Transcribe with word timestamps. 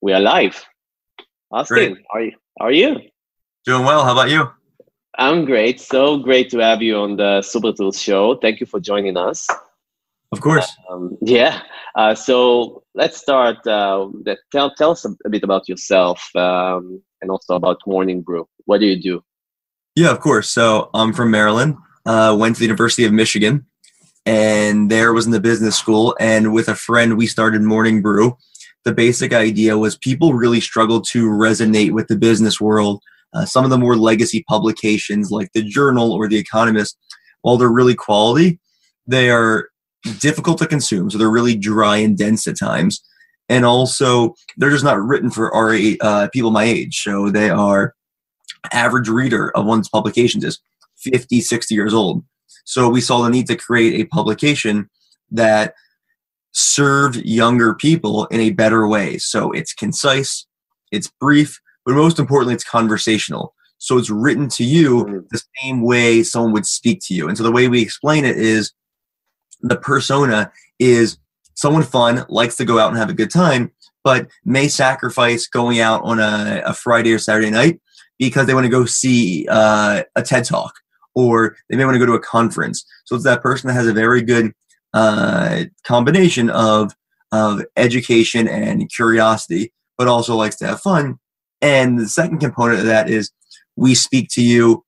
we 0.00 0.12
are 0.12 0.20
live. 0.20 0.64
Austin, 1.50 1.94
Great. 1.94 2.04
are 2.12 2.22
you? 2.22 2.32
Are 2.60 2.72
you? 2.72 3.00
Doing 3.64 3.84
well. 3.84 4.04
How 4.04 4.12
about 4.12 4.30
you? 4.30 4.50
I'm 5.16 5.44
great. 5.44 5.80
So 5.80 6.18
great 6.18 6.50
to 6.50 6.58
have 6.58 6.82
you 6.82 6.96
on 6.98 7.16
the 7.16 7.42
Super 7.42 7.72
Tools 7.72 8.00
show. 8.00 8.36
Thank 8.36 8.60
you 8.60 8.66
for 8.66 8.78
joining 8.78 9.16
us. 9.16 9.48
Of 10.30 10.40
course. 10.40 10.70
Um, 10.90 11.16
yeah. 11.22 11.62
Uh, 11.94 12.14
so 12.14 12.84
let's 12.94 13.18
start. 13.18 13.66
Uh, 13.66 14.08
tell 14.52 14.74
tell 14.74 14.92
us 14.92 15.04
a, 15.04 15.10
a 15.24 15.30
bit 15.30 15.42
about 15.42 15.68
yourself 15.68 16.30
um, 16.36 17.02
and 17.20 17.30
also 17.30 17.56
about 17.56 17.80
Morning 17.86 18.20
Brew. 18.20 18.46
What 18.66 18.78
do 18.80 18.86
you 18.86 19.00
do? 19.00 19.24
Yeah, 19.96 20.10
of 20.10 20.20
course. 20.20 20.48
So 20.48 20.90
I'm 20.94 21.12
from 21.12 21.30
Maryland. 21.30 21.76
Uh, 22.06 22.36
went 22.38 22.56
to 22.56 22.60
the 22.60 22.66
University 22.66 23.04
of 23.04 23.12
Michigan, 23.12 23.66
and 24.24 24.90
there 24.90 25.12
was 25.12 25.26
in 25.26 25.32
the 25.32 25.40
business 25.40 25.76
school. 25.76 26.16
And 26.20 26.52
with 26.52 26.68
a 26.68 26.74
friend, 26.76 27.16
we 27.16 27.26
started 27.26 27.62
Morning 27.62 28.02
Brew. 28.02 28.36
The 28.84 28.92
basic 28.92 29.32
idea 29.32 29.76
was 29.76 29.96
people 29.96 30.34
really 30.34 30.60
struggle 30.60 31.00
to 31.02 31.28
resonate 31.28 31.92
with 31.92 32.08
the 32.08 32.16
business 32.16 32.60
world. 32.60 33.02
Uh, 33.34 33.44
some 33.44 33.64
of 33.64 33.70
the 33.70 33.78
more 33.78 33.96
legacy 33.96 34.44
publications, 34.48 35.30
like 35.30 35.52
the 35.52 35.62
Journal 35.62 36.12
or 36.12 36.28
the 36.28 36.38
Economist, 36.38 36.96
while 37.42 37.56
they're 37.56 37.68
really 37.68 37.94
quality, 37.94 38.58
they 39.06 39.30
are 39.30 39.68
difficult 40.18 40.58
to 40.58 40.66
consume. 40.66 41.10
So 41.10 41.18
they're 41.18 41.30
really 41.30 41.56
dry 41.56 41.96
and 41.98 42.16
dense 42.16 42.46
at 42.46 42.58
times. 42.58 43.02
And 43.48 43.64
also, 43.64 44.34
they're 44.56 44.70
just 44.70 44.84
not 44.84 45.00
written 45.00 45.30
for 45.30 45.54
our 45.54 45.76
uh, 46.00 46.28
people 46.32 46.50
my 46.50 46.64
age. 46.64 47.02
So 47.02 47.30
they 47.30 47.50
are 47.50 47.94
average 48.72 49.08
reader 49.08 49.50
of 49.56 49.66
one's 49.66 49.88
publications 49.88 50.44
is 50.44 50.60
50, 50.98 51.40
60 51.40 51.74
years 51.74 51.94
old. 51.94 52.24
So 52.64 52.88
we 52.88 53.00
saw 53.00 53.22
the 53.22 53.30
need 53.30 53.46
to 53.46 53.56
create 53.56 54.00
a 54.00 54.08
publication 54.08 54.90
that 55.30 55.74
served 56.52 57.16
younger 57.16 57.74
people 57.74 58.26
in 58.26 58.40
a 58.40 58.50
better 58.50 58.86
way. 58.88 59.18
So 59.18 59.52
it's 59.52 59.72
concise, 59.72 60.46
it's 60.90 61.10
brief, 61.20 61.60
but 61.84 61.94
most 61.94 62.18
importantly, 62.18 62.54
it's 62.54 62.64
conversational. 62.64 63.54
So 63.78 63.96
it's 63.96 64.10
written 64.10 64.48
to 64.50 64.64
you 64.64 65.04
Mm. 65.04 65.28
the 65.30 65.42
same 65.62 65.82
way 65.82 66.22
someone 66.22 66.52
would 66.52 66.66
speak 66.66 67.00
to 67.06 67.14
you. 67.14 67.28
And 67.28 67.36
so 67.36 67.44
the 67.44 67.52
way 67.52 67.68
we 67.68 67.80
explain 67.80 68.24
it 68.24 68.36
is 68.36 68.72
the 69.60 69.76
persona 69.76 70.50
is 70.78 71.18
someone 71.54 71.82
fun, 71.82 72.24
likes 72.28 72.56
to 72.56 72.64
go 72.64 72.78
out 72.78 72.88
and 72.88 72.98
have 72.98 73.10
a 73.10 73.14
good 73.14 73.30
time, 73.30 73.70
but 74.04 74.28
may 74.44 74.68
sacrifice 74.68 75.46
going 75.46 75.80
out 75.80 76.02
on 76.02 76.18
a, 76.18 76.62
a 76.64 76.72
Friday 76.74 77.12
or 77.12 77.18
Saturday 77.18 77.50
night 77.50 77.80
because 78.18 78.46
they 78.46 78.54
want 78.54 78.64
to 78.64 78.70
go 78.70 78.84
see 78.84 79.46
uh, 79.48 80.02
a 80.16 80.22
TED 80.22 80.44
talk 80.44 80.72
or 81.14 81.56
they 81.68 81.76
may 81.76 81.84
want 81.84 81.94
to 81.94 81.98
go 81.98 82.06
to 82.06 82.14
a 82.14 82.20
conference. 82.20 82.84
So 83.04 83.14
it's 83.14 83.24
that 83.24 83.42
person 83.42 83.68
that 83.68 83.74
has 83.74 83.86
a 83.86 83.92
very 83.92 84.22
good 84.22 84.52
uh, 84.94 85.64
combination 85.84 86.50
of 86.50 86.92
of 87.30 87.62
education 87.76 88.48
and 88.48 88.88
curiosity, 88.90 89.72
but 89.98 90.08
also 90.08 90.34
likes 90.34 90.56
to 90.56 90.66
have 90.66 90.80
fun. 90.80 91.18
And 91.60 91.98
the 91.98 92.08
second 92.08 92.38
component 92.38 92.80
of 92.80 92.86
that 92.86 93.10
is 93.10 93.30
we 93.76 93.94
speak 93.94 94.28
to 94.30 94.42
you 94.42 94.84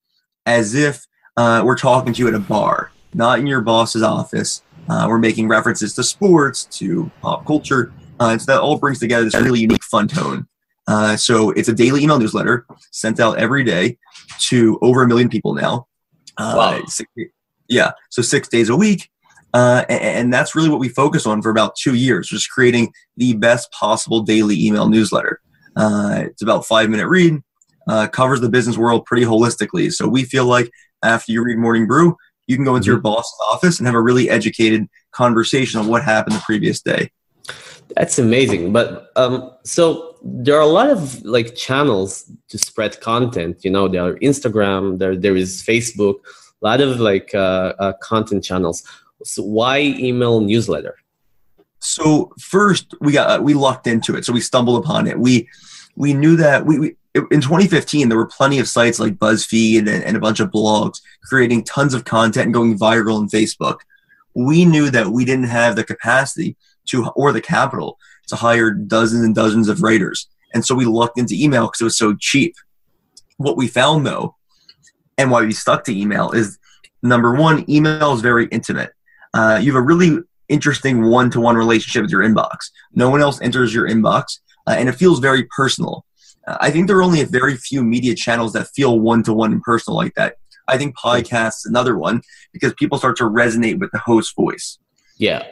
as 0.47 0.75
if 0.75 1.05
uh, 1.37 1.63
we're 1.65 1.77
talking 1.77 2.13
to 2.15 2.19
you 2.19 2.29
at 2.29 2.35
a 2.35 2.39
bar, 2.39 2.93
not 3.13 3.39
in 3.39 3.47
your 3.47 3.61
boss's 3.61 4.03
office. 4.03 4.63
Uh, 4.89 5.07
we're 5.09 5.19
making 5.19 5.49
references 5.49 5.95
to 5.95 6.03
sports, 6.03 6.65
to 6.65 7.11
pop 7.21 7.45
culture, 7.47 7.93
uh, 8.21 8.29
and 8.31 8.41
so 8.41 8.53
that 8.53 8.61
all 8.61 8.79
brings 8.79 8.99
together 8.99 9.25
this 9.25 9.35
really 9.37 9.61
unique, 9.61 9.85
fun 9.85 10.09
tone. 10.09 10.47
Uh, 10.89 11.17
so 11.17 11.51
it's 11.51 11.69
a 11.69 11.73
daily 11.75 12.03
email 12.03 12.19
newsletter 12.19 12.67
sent 12.91 13.21
out 13.21 13.39
every 13.39 13.63
day 13.63 13.97
to 14.39 14.79
over 14.83 15.03
a 15.03 15.07
million 15.09 15.29
people 15.29 15.55
now. 15.55 15.87
Uh, 16.39 16.55
Wow. 16.57 16.83
six- 16.87 17.11
yeah, 17.69 17.93
so 18.09 18.23
six 18.23 18.49
days 18.49 18.69
a 18.71 18.75
week. 18.77 19.11
Uh, 19.53 19.85
a- 19.89 19.93
and, 19.93 20.33
that's 20.33 20.55
really 20.55 20.69
what 20.69 20.79
we 20.79 20.89
focus 20.89 21.27
on 21.27 21.43
for 21.43 21.51
about 21.51 21.75
two 21.75 21.95
years, 21.95 22.29
just 22.29 22.51
creating 22.51 22.93
the 23.17 23.35
best 23.35 23.71
possible 23.73 24.21
daily 24.21 24.65
email 24.65 24.89
newsletter. 24.89 25.41
Uh, 25.77 26.23
it's 26.27 26.43
about 26.43 26.65
five 26.65 26.89
minute 26.89 27.09
read, 27.09 27.43
uh, 27.89 28.07
covers 28.07 28.41
the 28.41 28.49
business 28.49 28.79
world 28.79 29.05
pretty 29.07 29.25
holistically. 29.25 29.93
So 29.93 30.07
we 30.07 30.25
feel 30.25 30.45
like 30.45 30.71
after 31.03 31.33
you 31.33 31.43
read 31.43 31.59
Morning 31.59 31.87
Brew, 31.87 32.17
you 32.47 32.57
can 32.57 32.65
go 32.65 32.77
into 32.77 32.87
your 32.87 33.01
boss's 33.01 33.35
office 33.51 33.79
and 33.79 33.87
have 33.87 33.95
a 33.95 34.01
really 34.01 34.31
educated 34.31 34.89
conversation 35.13 35.81
on 35.81 35.89
what 35.89 36.03
happened 36.03 36.37
the 36.37 36.41
previous 36.41 36.81
day. 36.81 37.11
That's 37.97 38.19
amazing. 38.19 38.73
But 38.73 39.11
um, 39.17 39.53
so 39.65 40.17
there 40.23 40.57
are 40.57 40.61
a 40.63 40.67
lot 40.67 40.91
of 40.91 41.25
like 41.25 41.55
channels 41.57 42.31
to 42.49 42.59
spread 42.59 43.01
content. 43.01 43.65
You 43.65 43.71
know, 43.71 43.89
there 43.89 44.05
are 44.05 44.15
Instagram, 44.17 44.99
there 44.99 45.17
there 45.17 45.37
is 45.37 45.63
Facebook, 45.63 46.17
a 46.63 46.67
lot 46.67 46.81
of 46.81 47.01
like 47.01 47.35
uh, 47.35 47.73
uh, 47.79 47.93
content 48.03 48.45
channels. 48.45 48.83
So 49.25 49.43
why 49.43 49.81
email 49.81 50.41
newsletter? 50.41 50.97
So 51.81 52.33
first, 52.39 52.95
we 53.01 53.13
got 53.13 53.43
we 53.43 53.55
lucked 53.55 53.87
into 53.87 54.17
it. 54.17 54.25
So 54.25 54.33
we 54.33 54.41
stumbled 54.41 54.83
upon 54.83 55.07
it. 55.07 55.19
We 55.19 55.49
we 55.97 56.13
knew 56.15 56.37
that 56.37 56.65
we, 56.67 56.79
we 56.79 56.97
in 57.15 57.41
2015 57.41 58.09
there 58.09 58.19
were 58.19 58.27
plenty 58.27 58.59
of 58.59 58.69
sites 58.69 59.01
like 59.01 59.15
BuzzFeed 59.15 59.81
and, 59.81 59.89
and 59.89 60.17
a 60.17 60.21
bunch 60.21 60.39
of 60.41 60.51
blogs 60.51 61.01
creating 61.25 61.65
tons 61.65 61.93
of 61.93 62.05
content 62.05 62.47
and 62.47 62.55
going 62.55 62.79
viral 62.79 63.19
on 63.19 63.29
Facebook. 63.29 63.81
We 64.35 64.65
knew 64.65 64.91
that 64.91 65.09
we 65.09 65.25
didn't 65.25 65.49
have 65.49 65.75
the 65.75 65.85
capacity 65.85 66.57
to 66.87 67.09
or 67.17 67.33
the 67.33 67.41
capital 67.41 67.99
to 68.29 68.37
hire 68.37 68.71
dozens 68.71 69.25
and 69.25 69.35
dozens 69.35 69.69
of 69.69 69.83
writers, 69.83 70.29
and 70.55 70.65
so 70.65 70.75
we 70.75 70.85
lucked 70.85 71.19
into 71.19 71.35
email 71.35 71.67
because 71.67 71.81
it 71.81 71.85
was 71.85 71.99
so 71.99 72.15
cheap. 72.15 72.55
What 73.39 73.57
we 73.57 73.67
found 73.67 74.07
though, 74.07 74.37
and 75.19 75.31
why 75.31 75.43
we 75.43 75.53
stuck 75.53 75.85
to 75.85 75.99
email 75.99 76.31
is 76.31 76.59
number 77.03 77.35
one, 77.35 77.69
email 77.69 78.13
is 78.13 78.21
very 78.21 78.47
intimate. 78.47 78.93
Uh, 79.35 79.59
you 79.61 79.73
have 79.73 79.81
a 79.81 79.85
really 79.85 80.19
interesting 80.49 81.05
one-to-one 81.05 81.57
relationship 81.57 82.03
with 82.03 82.11
your 82.11 82.23
inbox. 82.23 82.71
No 82.93 83.09
one 83.09 83.21
else 83.21 83.41
enters 83.41 83.73
your 83.73 83.89
inbox, 83.89 84.41
uh, 84.67 84.75
and 84.77 84.89
it 84.89 84.93
feels 84.93 85.21
very 85.21 85.45
personal. 85.57 86.05
Uh, 86.47 86.57
I 86.61 86.71
think 86.71 86.87
there 86.87 86.97
are 86.97 87.03
only 87.03 87.21
a 87.21 87.27
very 87.27 87.57
few 87.57 87.85
media 87.85 88.15
channels 88.15 88.53
that 88.55 88.69
feel 88.69 88.99
one-to-one 88.99 89.53
and 89.53 89.63
personal 89.63 89.97
like 89.97 90.15
that. 90.15 90.37
I 90.69 90.79
think 90.79 90.97
podcasts 90.97 91.67
another 91.67 91.97
one 91.97 92.23
because 92.53 92.75
people 92.75 92.99
start 92.99 93.17
to 93.19 93.25
resonate 93.25 93.79
with 93.79 93.91
the 93.93 93.99
host 93.99 94.35
voice. 94.37 94.79
Yeah, 95.17 95.47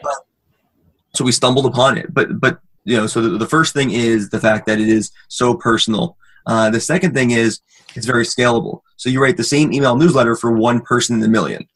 So 1.13 1.23
we 1.23 1.31
stumbled 1.31 1.65
upon 1.65 1.97
it, 1.97 2.13
but 2.13 2.39
but 2.39 2.59
you 2.85 2.97
know, 2.97 3.07
so 3.07 3.21
the, 3.21 3.37
the 3.37 3.47
first 3.47 3.73
thing 3.73 3.91
is 3.91 4.29
the 4.29 4.39
fact 4.39 4.65
that 4.67 4.79
it 4.79 4.87
is 4.87 5.11
so 5.27 5.53
personal. 5.53 6.17
Uh, 6.45 6.69
the 6.69 6.79
second 6.79 7.13
thing 7.13 7.31
is 7.31 7.59
it's 7.95 8.05
very 8.05 8.23
scalable. 8.23 8.81
So 8.97 9.09
you 9.09 9.21
write 9.21 9.37
the 9.37 9.43
same 9.43 9.71
email 9.73 9.95
newsletter 9.95 10.35
for 10.35 10.51
one 10.51 10.81
person 10.81 11.17
in 11.17 11.23
a 11.23 11.27
million. 11.27 11.67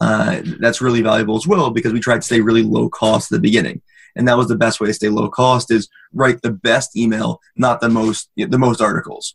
Uh, 0.00 0.42
that's 0.60 0.80
really 0.80 1.02
valuable 1.02 1.36
as 1.36 1.46
well 1.46 1.70
because 1.70 1.92
we 1.92 2.00
tried 2.00 2.16
to 2.16 2.26
stay 2.26 2.40
really 2.40 2.62
low 2.62 2.88
cost 2.88 3.32
at 3.32 3.36
the 3.36 3.40
beginning, 3.40 3.82
and 4.14 4.28
that 4.28 4.36
was 4.36 4.48
the 4.48 4.56
best 4.56 4.80
way 4.80 4.86
to 4.86 4.94
stay 4.94 5.08
low 5.08 5.28
cost 5.28 5.70
is 5.70 5.88
write 6.12 6.40
the 6.42 6.52
best 6.52 6.96
email, 6.96 7.40
not 7.56 7.80
the 7.80 7.88
most 7.88 8.30
the 8.36 8.58
most 8.58 8.80
articles. 8.80 9.34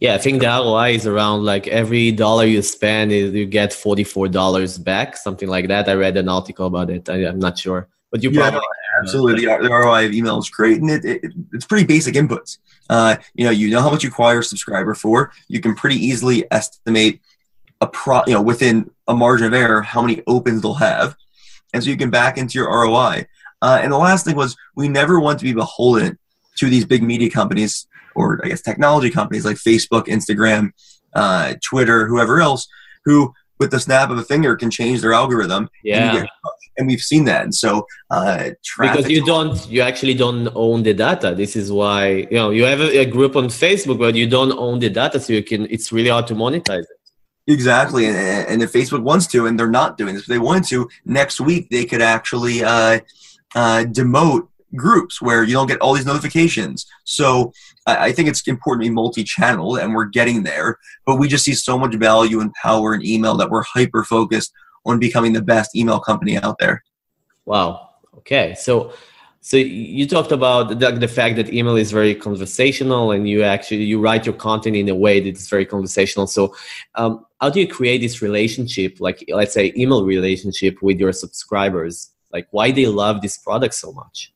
yeah. 0.00 0.14
I 0.14 0.18
think 0.18 0.40
the 0.40 0.48
ROI 0.48 0.94
is 0.94 1.06
around 1.06 1.44
like 1.44 1.68
every 1.68 2.12
dollar 2.12 2.44
you 2.44 2.62
spend, 2.62 3.12
is 3.12 3.32
you 3.32 3.46
get 3.46 3.72
forty 3.72 4.04
four 4.04 4.28
dollars 4.28 4.76
back, 4.76 5.16
something 5.16 5.48
like 5.48 5.68
that. 5.68 5.88
I 5.88 5.94
read 5.94 6.16
an 6.16 6.28
article 6.28 6.66
about 6.66 6.90
it. 6.90 7.08
I, 7.08 7.26
I'm 7.26 7.38
not 7.38 7.56
sure, 7.56 7.88
but 8.10 8.22
you 8.22 8.30
Yeah, 8.30 8.50
probably 8.50 8.66
Absolutely, 8.98 9.44
the, 9.44 9.58
the 9.62 9.70
ROI 9.70 10.06
of 10.06 10.12
email 10.12 10.38
is 10.38 10.48
great, 10.48 10.80
and 10.80 10.90
it, 10.90 11.04
it, 11.04 11.32
it's 11.52 11.66
pretty 11.66 11.84
basic 11.84 12.14
inputs. 12.14 12.58
Uh, 12.88 13.16
you 13.34 13.44
know, 13.44 13.50
you 13.50 13.70
know 13.70 13.80
how 13.80 13.90
much 13.90 14.02
you 14.02 14.08
acquire 14.08 14.38
a 14.38 14.44
subscriber 14.44 14.94
for. 14.94 15.32
You 15.48 15.60
can 15.60 15.74
pretty 15.74 15.96
easily 15.96 16.44
estimate 16.50 17.20
a 17.80 17.86
pro, 17.86 18.22
you 18.26 18.34
know, 18.34 18.42
within 18.42 18.90
a 19.08 19.14
margin 19.14 19.46
of 19.46 19.54
error 19.54 19.82
how 19.82 20.02
many 20.02 20.22
opens 20.26 20.62
they'll 20.62 20.74
have, 20.74 21.16
and 21.72 21.82
so 21.82 21.90
you 21.90 21.96
can 21.96 22.10
back 22.10 22.38
into 22.38 22.58
your 22.58 22.68
ROI. 22.68 23.26
Uh, 23.62 23.80
and 23.82 23.92
the 23.92 23.98
last 23.98 24.24
thing 24.24 24.36
was 24.36 24.56
we 24.74 24.88
never 24.88 25.18
want 25.18 25.38
to 25.38 25.44
be 25.44 25.52
beholden 25.52 26.18
to 26.56 26.68
these 26.68 26.84
big 26.84 27.02
media 27.02 27.30
companies 27.30 27.86
or 28.14 28.40
I 28.44 28.48
guess 28.48 28.62
technology 28.62 29.10
companies 29.10 29.44
like 29.44 29.56
Facebook, 29.56 30.06
Instagram, 30.06 30.72
uh, 31.14 31.54
Twitter, 31.62 32.06
whoever 32.06 32.40
else, 32.40 32.66
who 33.04 33.32
with 33.58 33.70
the 33.70 33.80
snap 33.80 34.10
of 34.10 34.18
a 34.18 34.22
finger 34.22 34.56
can 34.56 34.70
change 34.70 35.00
their 35.00 35.12
algorithm. 35.12 35.64
and 35.64 35.70
yeah. 35.82 36.20
get 36.20 36.28
and 36.78 36.86
we've 36.86 37.00
seen 37.00 37.24
that. 37.24 37.42
And 37.44 37.54
so, 37.54 37.86
uh, 38.10 38.50
because 38.78 39.08
you 39.08 39.24
don't 39.24 39.68
you 39.68 39.80
actually 39.80 40.14
don't 40.14 40.48
own 40.54 40.82
the 40.82 40.94
data 40.94 41.34
this 41.34 41.56
is 41.56 41.72
why 41.72 42.26
you 42.30 42.36
know 42.40 42.50
you 42.50 42.64
have 42.64 42.80
a, 42.80 42.98
a 42.98 43.04
group 43.04 43.34
on 43.34 43.46
facebook 43.46 43.98
but 43.98 44.14
you 44.14 44.28
don't 44.28 44.52
own 44.52 44.78
the 44.78 44.90
data 44.90 45.18
so 45.18 45.32
you 45.32 45.42
can 45.42 45.66
it's 45.70 45.90
really 45.90 46.10
hard 46.10 46.26
to 46.26 46.34
monetize 46.34 46.82
it 46.82 47.00
exactly, 47.46 48.06
and, 48.06 48.16
and 48.16 48.62
if 48.62 48.72
Facebook 48.72 49.02
wants 49.02 49.26
to, 49.28 49.46
and 49.46 49.58
they're 49.58 49.68
not 49.68 49.96
doing 49.96 50.14
this, 50.14 50.22
if 50.22 50.28
they 50.28 50.38
wanted 50.38 50.64
to, 50.68 50.88
next 51.04 51.40
week 51.40 51.68
they 51.70 51.84
could 51.84 52.02
actually 52.02 52.62
uh, 52.62 53.00
uh, 53.54 53.84
demote 53.84 54.48
groups 54.74 55.22
where 55.22 55.44
you 55.44 55.52
don't 55.52 55.68
get 55.68 55.80
all 55.80 55.94
these 55.94 56.06
notifications. 56.06 56.86
So 57.04 57.52
I, 57.86 58.06
I 58.06 58.12
think 58.12 58.28
it's 58.28 58.46
important 58.46 58.84
to 58.84 58.90
be 58.90 58.94
multi-channel, 58.94 59.76
and 59.76 59.94
we're 59.94 60.06
getting 60.06 60.42
there. 60.42 60.78
But 61.06 61.16
we 61.16 61.28
just 61.28 61.44
see 61.44 61.54
so 61.54 61.78
much 61.78 61.94
value 61.94 62.40
and 62.40 62.52
power 62.54 62.94
in 62.94 63.04
email 63.04 63.36
that 63.36 63.50
we're 63.50 63.62
hyper 63.62 64.04
focused 64.04 64.52
on 64.84 64.98
becoming 64.98 65.32
the 65.32 65.42
best 65.42 65.74
email 65.74 65.98
company 65.98 66.38
out 66.38 66.58
there. 66.58 66.82
wow 67.44 67.90
okay 68.18 68.54
so 68.54 68.92
so 69.46 69.56
you 69.58 70.08
talked 70.08 70.32
about 70.32 70.80
the, 70.80 70.90
the 70.90 71.06
fact 71.06 71.36
that 71.36 71.54
email 71.54 71.76
is 71.76 71.92
very 71.92 72.16
conversational 72.16 73.12
and 73.12 73.28
you 73.28 73.44
actually 73.44 73.84
you 73.84 74.00
write 74.00 74.26
your 74.26 74.34
content 74.34 74.74
in 74.74 74.88
a 74.88 74.94
way 74.94 75.20
that 75.20 75.36
is 75.36 75.48
very 75.48 75.64
conversational 75.64 76.26
so 76.26 76.52
um, 76.96 77.24
how 77.40 77.48
do 77.48 77.60
you 77.60 77.68
create 77.68 77.98
this 78.00 78.20
relationship 78.20 78.96
like 78.98 79.24
let's 79.28 79.54
say 79.54 79.72
email 79.76 80.04
relationship 80.04 80.82
with 80.82 80.98
your 80.98 81.12
subscribers 81.12 82.10
like 82.32 82.48
why 82.50 82.72
they 82.72 82.86
love 82.86 83.22
this 83.22 83.38
product 83.38 83.74
so 83.74 83.92
much 83.92 84.32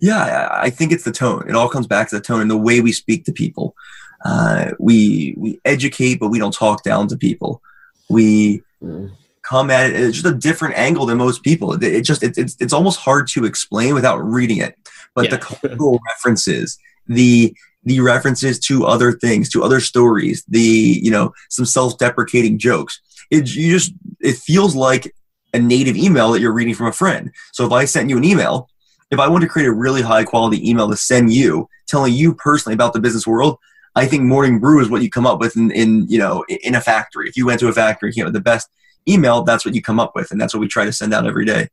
Yeah, 0.00 0.48
I 0.50 0.70
think 0.70 0.92
it's 0.92 1.04
the 1.04 1.12
tone. 1.12 1.44
It 1.48 1.54
all 1.54 1.68
comes 1.68 1.86
back 1.86 2.08
to 2.08 2.16
the 2.16 2.22
tone 2.22 2.40
and 2.40 2.50
the 2.50 2.56
way 2.56 2.80
we 2.80 2.92
speak 2.92 3.24
to 3.26 3.32
people. 3.32 3.76
Uh, 4.24 4.72
we 4.78 5.34
we 5.36 5.60
educate, 5.64 6.16
but 6.20 6.30
we 6.30 6.38
don't 6.38 6.54
talk 6.54 6.82
down 6.82 7.06
to 7.08 7.16
people. 7.16 7.60
We 8.08 8.62
mm. 8.82 9.10
Come 9.50 9.70
at 9.70 9.90
it. 9.90 9.96
It's 9.96 10.22
just 10.22 10.32
a 10.32 10.36
different 10.36 10.78
angle 10.78 11.06
than 11.06 11.18
most 11.18 11.42
people. 11.42 11.72
It, 11.72 11.82
it 11.82 12.04
just 12.04 12.22
it, 12.22 12.38
it's 12.38 12.56
it's 12.60 12.72
almost 12.72 13.00
hard 13.00 13.26
to 13.28 13.44
explain 13.44 13.94
without 13.94 14.18
reading 14.18 14.58
it. 14.58 14.76
But 15.14 15.24
yeah. 15.24 15.30
the 15.32 15.38
cultural 15.48 15.98
references, 16.08 16.78
the 17.06 17.54
the 17.82 18.00
references 18.00 18.60
to 18.60 18.86
other 18.86 19.12
things, 19.12 19.48
to 19.50 19.64
other 19.64 19.80
stories, 19.80 20.44
the 20.48 21.00
you 21.02 21.10
know 21.10 21.32
some 21.48 21.66
self-deprecating 21.66 22.58
jokes. 22.58 23.00
It 23.30 23.52
you 23.54 23.72
just 23.76 23.92
it 24.20 24.36
feels 24.36 24.76
like 24.76 25.12
a 25.52 25.58
native 25.58 25.96
email 25.96 26.30
that 26.30 26.40
you're 26.40 26.52
reading 26.52 26.74
from 26.74 26.86
a 26.86 26.92
friend. 26.92 27.32
So 27.52 27.66
if 27.66 27.72
I 27.72 27.84
sent 27.84 28.08
you 28.08 28.16
an 28.16 28.24
email, 28.24 28.68
if 29.10 29.18
I 29.18 29.26
want 29.26 29.42
to 29.42 29.48
create 29.48 29.66
a 29.66 29.72
really 29.72 30.02
high 30.02 30.22
quality 30.22 30.68
email 30.68 30.88
to 30.88 30.96
send 30.96 31.32
you, 31.32 31.68
telling 31.88 32.14
you 32.14 32.34
personally 32.34 32.74
about 32.74 32.92
the 32.92 33.00
business 33.00 33.26
world, 33.26 33.58
I 33.96 34.06
think 34.06 34.22
morning 34.22 34.60
brew 34.60 34.80
is 34.80 34.88
what 34.88 35.02
you 35.02 35.10
come 35.10 35.26
up 35.26 35.40
with 35.40 35.56
in, 35.56 35.72
in 35.72 36.06
you 36.08 36.18
know 36.18 36.44
in 36.48 36.76
a 36.76 36.80
factory. 36.80 37.28
If 37.28 37.36
you 37.36 37.46
went 37.46 37.58
to 37.60 37.68
a 37.68 37.72
factory, 37.72 38.12
you 38.14 38.22
know 38.22 38.30
the 38.30 38.40
best 38.40 38.68
email, 39.08 39.42
that's 39.42 39.64
what 39.64 39.74
you 39.74 39.82
come 39.82 40.00
up 40.00 40.14
with, 40.14 40.30
and 40.30 40.40
that's 40.40 40.54
what 40.54 40.60
we 40.60 40.68
try 40.68 40.84
to 40.84 40.92
send 40.92 41.12
out 41.14 41.26
every 41.26 41.44
day. 41.44 41.68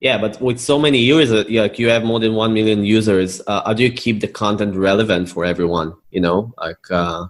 Yeah, 0.00 0.18
but 0.18 0.40
with 0.40 0.60
so 0.60 0.78
many 0.78 0.98
users, 0.98 1.48
like 1.48 1.78
you 1.78 1.88
have 1.88 2.04
more 2.04 2.20
than 2.20 2.34
one 2.34 2.52
million 2.52 2.84
users, 2.84 3.40
uh, 3.46 3.62
how 3.64 3.72
do 3.72 3.82
you 3.82 3.90
keep 3.90 4.20
the 4.20 4.28
content 4.28 4.76
relevant 4.76 5.30
for 5.30 5.44
everyone? 5.44 5.94
You 6.10 6.20
know, 6.20 6.54
like 6.58 6.90
uh, 6.90 7.26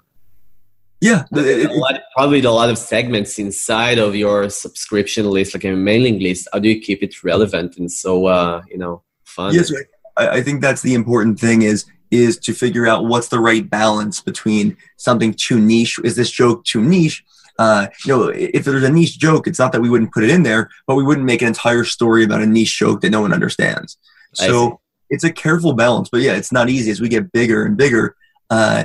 yeah, 1.00 1.24
it, 1.32 1.70
lot, 1.70 2.00
probably 2.16 2.42
a 2.42 2.50
lot 2.50 2.70
of 2.70 2.78
segments 2.78 3.38
inside 3.38 3.98
of 3.98 4.16
your 4.16 4.50
subscription 4.50 5.30
list, 5.30 5.54
like 5.54 5.64
a 5.64 5.72
mailing 5.72 6.18
list. 6.18 6.48
How 6.52 6.58
do 6.58 6.68
you 6.68 6.80
keep 6.80 7.02
it 7.02 7.22
relevant 7.22 7.76
and 7.76 7.90
so 7.90 8.26
uh, 8.26 8.62
you 8.68 8.78
know 8.78 9.02
fun? 9.24 9.54
Yes, 9.54 9.72
I, 10.16 10.28
I 10.28 10.42
think 10.42 10.60
that's 10.60 10.82
the 10.82 10.94
important 10.94 11.38
thing 11.38 11.62
is 11.62 11.84
is 12.10 12.38
to 12.38 12.52
figure 12.52 12.86
out 12.86 13.04
what's 13.04 13.28
the 13.28 13.40
right 13.40 13.68
balance 13.68 14.20
between 14.20 14.76
something 14.96 15.34
too 15.34 15.60
niche. 15.60 16.00
Is 16.02 16.16
this 16.16 16.30
joke 16.30 16.64
too 16.64 16.82
niche? 16.82 17.24
Uh, 17.58 17.86
you 18.04 18.16
know, 18.16 18.28
if 18.28 18.64
there's 18.64 18.82
a 18.82 18.90
niche 18.90 19.18
joke, 19.18 19.46
it's 19.46 19.58
not 19.58 19.72
that 19.72 19.80
we 19.80 19.88
wouldn't 19.88 20.12
put 20.12 20.24
it 20.24 20.30
in 20.30 20.42
there, 20.42 20.70
but 20.86 20.94
we 20.94 21.02
wouldn't 21.02 21.26
make 21.26 21.42
an 21.42 21.48
entire 21.48 21.84
story 21.84 22.24
about 22.24 22.42
a 22.42 22.46
niche 22.46 22.78
joke 22.78 23.00
that 23.00 23.10
no 23.10 23.20
one 23.20 23.32
understands. 23.32 23.96
So 24.34 24.80
it's 25.08 25.24
a 25.24 25.32
careful 25.32 25.72
balance. 25.72 26.08
But 26.10 26.20
yeah, 26.20 26.34
it's 26.34 26.52
not 26.52 26.68
easy 26.68 26.90
as 26.90 27.00
we 27.00 27.08
get 27.08 27.32
bigger 27.32 27.64
and 27.64 27.76
bigger. 27.76 28.16
Uh, 28.50 28.84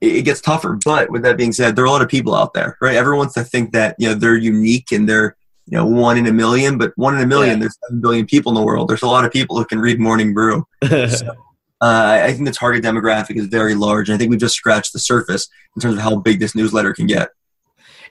it 0.00 0.24
gets 0.24 0.40
tougher. 0.40 0.78
But 0.84 1.10
with 1.10 1.22
that 1.22 1.36
being 1.36 1.52
said, 1.52 1.76
there 1.76 1.84
are 1.84 1.88
a 1.88 1.90
lot 1.90 2.02
of 2.02 2.08
people 2.08 2.34
out 2.34 2.54
there, 2.54 2.76
right? 2.80 2.96
Everyone 2.96 3.18
wants 3.18 3.34
to 3.34 3.44
think 3.44 3.72
that 3.72 3.94
you 3.98 4.08
know 4.08 4.14
they're 4.14 4.36
unique 4.36 4.90
and 4.92 5.08
they're 5.08 5.36
you 5.66 5.78
know 5.78 5.86
one 5.86 6.18
in 6.18 6.26
a 6.26 6.32
million, 6.32 6.76
but 6.76 6.92
one 6.96 7.14
in 7.14 7.22
a 7.22 7.26
million, 7.26 7.54
yeah. 7.54 7.60
there's 7.60 7.78
seven 7.84 8.00
billion 8.00 8.26
people 8.26 8.50
in 8.50 8.56
the 8.56 8.62
world. 8.62 8.88
There's 8.88 9.02
a 9.02 9.06
lot 9.06 9.24
of 9.24 9.32
people 9.32 9.56
who 9.56 9.64
can 9.64 9.78
read 9.78 10.00
Morning 10.00 10.34
Brew. 10.34 10.66
so, 10.88 11.28
uh, 11.80 12.20
I 12.24 12.32
think 12.32 12.46
the 12.46 12.52
target 12.52 12.84
demographic 12.84 13.36
is 13.36 13.46
very 13.46 13.74
large, 13.74 14.08
and 14.08 14.14
I 14.14 14.18
think 14.18 14.30
we've 14.30 14.40
just 14.40 14.56
scratched 14.56 14.92
the 14.92 14.98
surface 14.98 15.48
in 15.76 15.82
terms 15.82 15.96
of 15.96 16.02
how 16.02 16.16
big 16.16 16.40
this 16.40 16.54
newsletter 16.54 16.92
can 16.92 17.06
get. 17.06 17.30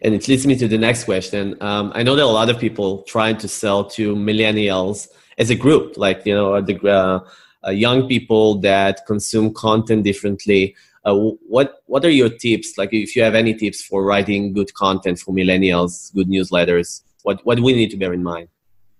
And 0.02 0.16
it 0.16 0.28
leads 0.28 0.48
me 0.48 0.56
to 0.58 0.68
the 0.68 0.78
next 0.78 1.04
question. 1.04 1.56
Um, 1.62 1.92
I 1.94 2.04
know 2.04 2.16
that 2.16 2.24
a 2.24 2.26
lot 2.26 2.50
of 2.50 2.60
people 2.60 3.04
trying 3.04 3.38
to 3.38 3.48
sell 3.48 3.84
to 3.92 4.16
millennials 4.16 5.08
as 5.38 5.50
a 5.50 5.56
group, 5.56 5.98
like 5.98 6.26
you 6.26 6.34
know, 6.34 6.60
the 6.62 6.76
uh, 6.88 7.20
uh, 7.66 7.72
young 7.72 8.08
people 8.08 8.56
that 8.62 9.06
consume 9.06 9.54
content 9.54 10.04
differently. 10.04 10.76
Uh, 11.06 11.16
what 11.48 11.82
what 11.86 12.06
are 12.06 12.10
your 12.10 12.30
tips? 12.30 12.78
Like, 12.78 12.94
if 12.94 13.16
you 13.16 13.24
have 13.24 13.36
any 13.36 13.54
tips 13.54 13.82
for 13.82 14.04
writing 14.04 14.54
good 14.54 14.74
content 14.74 15.20
for 15.20 15.34
millennials, 15.34 16.14
good 16.14 16.28
newsletters, 16.28 17.02
what 17.24 17.46
what 17.46 17.56
do 17.56 17.64
we 17.64 17.74
need 17.74 17.92
to 17.92 17.98
bear 17.98 18.14
in 18.14 18.24
mind? 18.24 18.48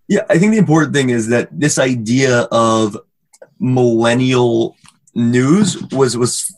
Yeah, 0.08 0.26
I 0.30 0.38
think 0.38 0.52
the 0.52 0.58
important 0.58 0.94
thing 0.94 1.10
is 1.10 1.28
that 1.28 1.48
this 1.52 1.78
idea 1.80 2.42
of 2.52 2.98
millennial 3.60 4.76
news 5.14 5.82
was 5.92 6.18
was 6.18 6.54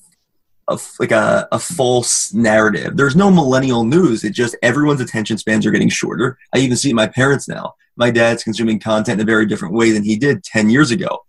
a, 0.68 0.80
like 1.00 1.12
a, 1.12 1.48
a 1.52 1.60
false 1.60 2.34
narrative. 2.34 2.96
There's 2.96 3.16
no 3.16 3.30
millennial 3.30 3.84
news. 3.84 4.24
It's 4.24 4.38
just 4.38 4.56
everyone's 4.62 5.02
attention 5.02 5.38
spans 5.38 5.66
are 5.66 5.72
getting 5.72 5.90
shorter. 5.90 6.38
I 6.54 6.60
even 6.60 6.78
see 6.78 6.94
my 6.94 7.08
parents 7.08 7.48
now. 7.48 7.74
My 7.96 8.12
dad's 8.12 8.44
consuming 8.44 8.80
content 8.80 9.20
in 9.20 9.28
a 9.28 9.30
very 9.30 9.46
different 9.46 9.74
way 9.74 9.92
than 9.92 10.04
he 10.04 10.16
did 10.16 10.44
10 10.44 10.70
years 10.70 10.92
ago. 10.92 11.20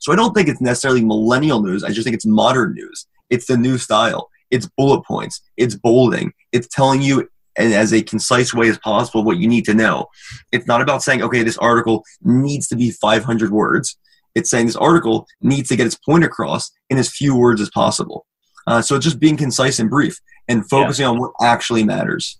So 0.00 0.12
I 0.12 0.16
don't 0.16 0.34
think 0.34 0.48
it's 0.48 0.60
necessarily 0.60 1.04
millennial 1.04 1.62
news. 1.62 1.84
I 1.84 1.90
just 1.90 2.04
think 2.04 2.14
it's 2.14 2.26
modern 2.26 2.74
news. 2.74 3.06
It's 3.30 3.46
the 3.46 3.56
new 3.56 3.78
style. 3.78 4.28
It's 4.50 4.68
bullet 4.76 5.04
points. 5.04 5.40
It's 5.56 5.74
bolding. 5.74 6.32
It's 6.52 6.68
telling 6.68 7.02
you 7.02 7.28
and 7.56 7.72
as 7.72 7.92
a 7.92 8.02
concise 8.02 8.52
way 8.52 8.68
as 8.68 8.78
possible 8.78 9.22
what 9.22 9.38
you 9.38 9.48
need 9.48 9.64
to 9.66 9.74
know. 9.74 10.06
It's 10.52 10.66
not 10.66 10.80
about 10.80 11.02
saying, 11.02 11.22
okay, 11.22 11.42
this 11.42 11.58
article 11.58 12.04
needs 12.22 12.68
to 12.68 12.76
be 12.76 12.90
500 12.90 13.50
words. 13.50 13.96
It's 14.34 14.50
saying 14.50 14.66
this 14.66 14.76
article 14.76 15.26
needs 15.40 15.68
to 15.68 15.76
get 15.76 15.86
its 15.86 15.94
point 15.96 16.24
across 16.24 16.72
in 16.90 16.98
as 16.98 17.08
few 17.08 17.36
words 17.36 17.60
as 17.60 17.70
possible. 17.70 18.26
Uh, 18.66 18.82
so 18.82 18.98
just 18.98 19.20
being 19.20 19.36
concise 19.36 19.78
and 19.78 19.90
brief 19.90 20.20
and 20.48 20.68
focusing 20.68 21.04
yeah. 21.04 21.10
on 21.10 21.18
what 21.18 21.32
actually 21.40 21.84
matters. 21.84 22.38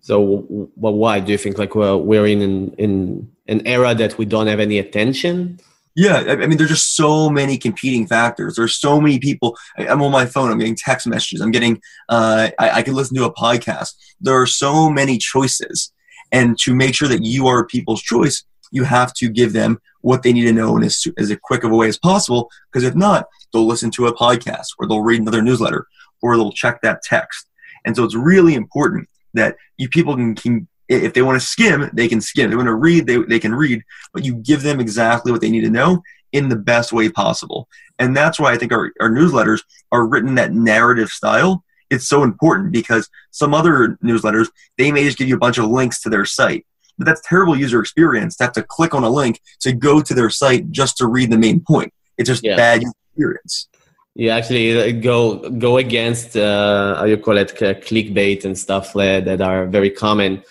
So, 0.00 0.70
well, 0.76 0.94
why 0.94 1.20
do 1.20 1.32
you 1.32 1.38
think 1.38 1.58
like 1.58 1.74
well, 1.74 2.00
we're 2.00 2.26
in 2.26 2.40
an, 2.40 2.72
in 2.78 3.32
an 3.48 3.66
era 3.66 3.94
that 3.94 4.16
we 4.18 4.24
don't 4.24 4.46
have 4.46 4.60
any 4.60 4.78
attention? 4.78 5.58
Yeah, 5.96 6.24
I 6.28 6.46
mean, 6.46 6.58
there's 6.58 6.70
just 6.70 6.94
so 6.94 7.30
many 7.30 7.56
competing 7.56 8.06
factors. 8.06 8.54
There's 8.54 8.76
so 8.76 9.00
many 9.00 9.18
people. 9.18 9.56
I'm 9.78 10.02
on 10.02 10.12
my 10.12 10.26
phone. 10.26 10.50
I'm 10.52 10.58
getting 10.58 10.76
text 10.76 11.06
messages. 11.06 11.40
I'm 11.40 11.50
getting. 11.50 11.80
Uh, 12.10 12.50
I, 12.58 12.70
I 12.70 12.82
can 12.82 12.94
listen 12.94 13.16
to 13.16 13.24
a 13.24 13.32
podcast. 13.32 13.94
There 14.20 14.38
are 14.38 14.46
so 14.46 14.90
many 14.90 15.16
choices, 15.16 15.90
and 16.32 16.58
to 16.60 16.74
make 16.74 16.94
sure 16.94 17.08
that 17.08 17.24
you 17.24 17.46
are 17.46 17.66
people's 17.66 18.02
choice, 18.02 18.44
you 18.70 18.84
have 18.84 19.12
to 19.14 19.28
give 19.28 19.52
them 19.52 19.78
what 20.00 20.22
they 20.22 20.32
need 20.32 20.44
to 20.44 20.52
know 20.52 20.76
in 20.76 20.82
as, 20.82 21.06
as 21.18 21.34
quick 21.42 21.64
of 21.64 21.72
a 21.72 21.76
way 21.76 21.88
as 21.88 21.98
possible. 21.98 22.50
Because 22.70 22.84
if 22.84 22.94
not, 22.94 23.26
they'll 23.52 23.66
listen 23.66 23.90
to 23.92 24.06
a 24.06 24.14
podcast 24.14 24.66
or 24.78 24.86
they'll 24.86 25.00
read 25.00 25.20
another 25.20 25.42
newsletter 25.42 25.86
or 26.22 26.36
they'll 26.36 26.52
check 26.52 26.80
that 26.82 27.02
text. 27.02 27.48
And 27.84 27.94
so 27.94 28.04
it's 28.04 28.14
really 28.14 28.54
important 28.54 29.08
that 29.34 29.56
you 29.76 29.88
people 29.88 30.16
can, 30.16 30.34
can 30.34 30.68
if 30.88 31.14
they 31.14 31.22
want 31.22 31.40
to 31.40 31.46
skim, 31.46 31.90
they 31.92 32.08
can 32.08 32.20
skim. 32.20 32.46
If 32.46 32.50
they 32.50 32.56
want 32.56 32.68
to 32.68 32.74
read, 32.74 33.06
they, 33.06 33.18
they 33.18 33.38
can 33.38 33.54
read, 33.54 33.82
but 34.12 34.24
you 34.24 34.34
give 34.36 34.62
them 34.62 34.80
exactly 34.80 35.32
what 35.32 35.40
they 35.40 35.50
need 35.50 35.62
to 35.62 35.70
know 35.70 36.02
in 36.32 36.48
the 36.48 36.56
best 36.56 36.92
way 36.92 37.08
possible. 37.08 37.68
And 37.98 38.16
that's 38.16 38.38
why 38.38 38.52
I 38.52 38.58
think 38.58 38.72
our, 38.72 38.92
our 39.00 39.10
newsletters 39.10 39.62
are 39.90 40.06
written 40.06 40.34
that 40.34 40.52
narrative 40.52 41.08
style. 41.08 41.64
It's 41.90 42.08
so 42.08 42.22
important 42.22 42.72
because 42.72 43.08
some 43.30 43.54
other 43.54 43.98
newsletters, 44.02 44.48
they 44.78 44.90
may 44.92 45.04
just 45.04 45.18
give 45.18 45.28
you 45.28 45.36
a 45.36 45.38
bunch 45.38 45.58
of 45.58 45.66
links 45.66 46.00
to 46.02 46.08
their 46.08 46.24
site. 46.24 46.66
But 46.98 47.06
that's 47.06 47.20
terrible 47.28 47.56
user 47.56 47.80
experience 47.80 48.36
to 48.36 48.44
have 48.44 48.52
to 48.54 48.62
click 48.62 48.94
on 48.94 49.04
a 49.04 49.10
link 49.10 49.40
to 49.60 49.72
go 49.72 50.00
to 50.00 50.14
their 50.14 50.30
site 50.30 50.70
just 50.70 50.96
to 50.98 51.06
read 51.06 51.30
the 51.30 51.38
main 51.38 51.60
point. 51.60 51.92
It's 52.16 52.28
just 52.28 52.42
yeah. 52.42 52.56
bad 52.56 52.82
experience. 52.82 53.68
You 54.14 54.30
actually 54.30 54.98
uh, 54.98 55.00
go 55.02 55.50
go 55.50 55.76
against 55.76 56.36
uh, 56.36 56.96
how 56.96 57.04
you 57.04 57.18
call 57.18 57.36
it 57.36 57.54
clickbait 57.54 58.46
and 58.46 58.56
stuff 58.58 58.94
that 58.94 59.42
are 59.42 59.66
very 59.66 59.90
common 59.90 60.42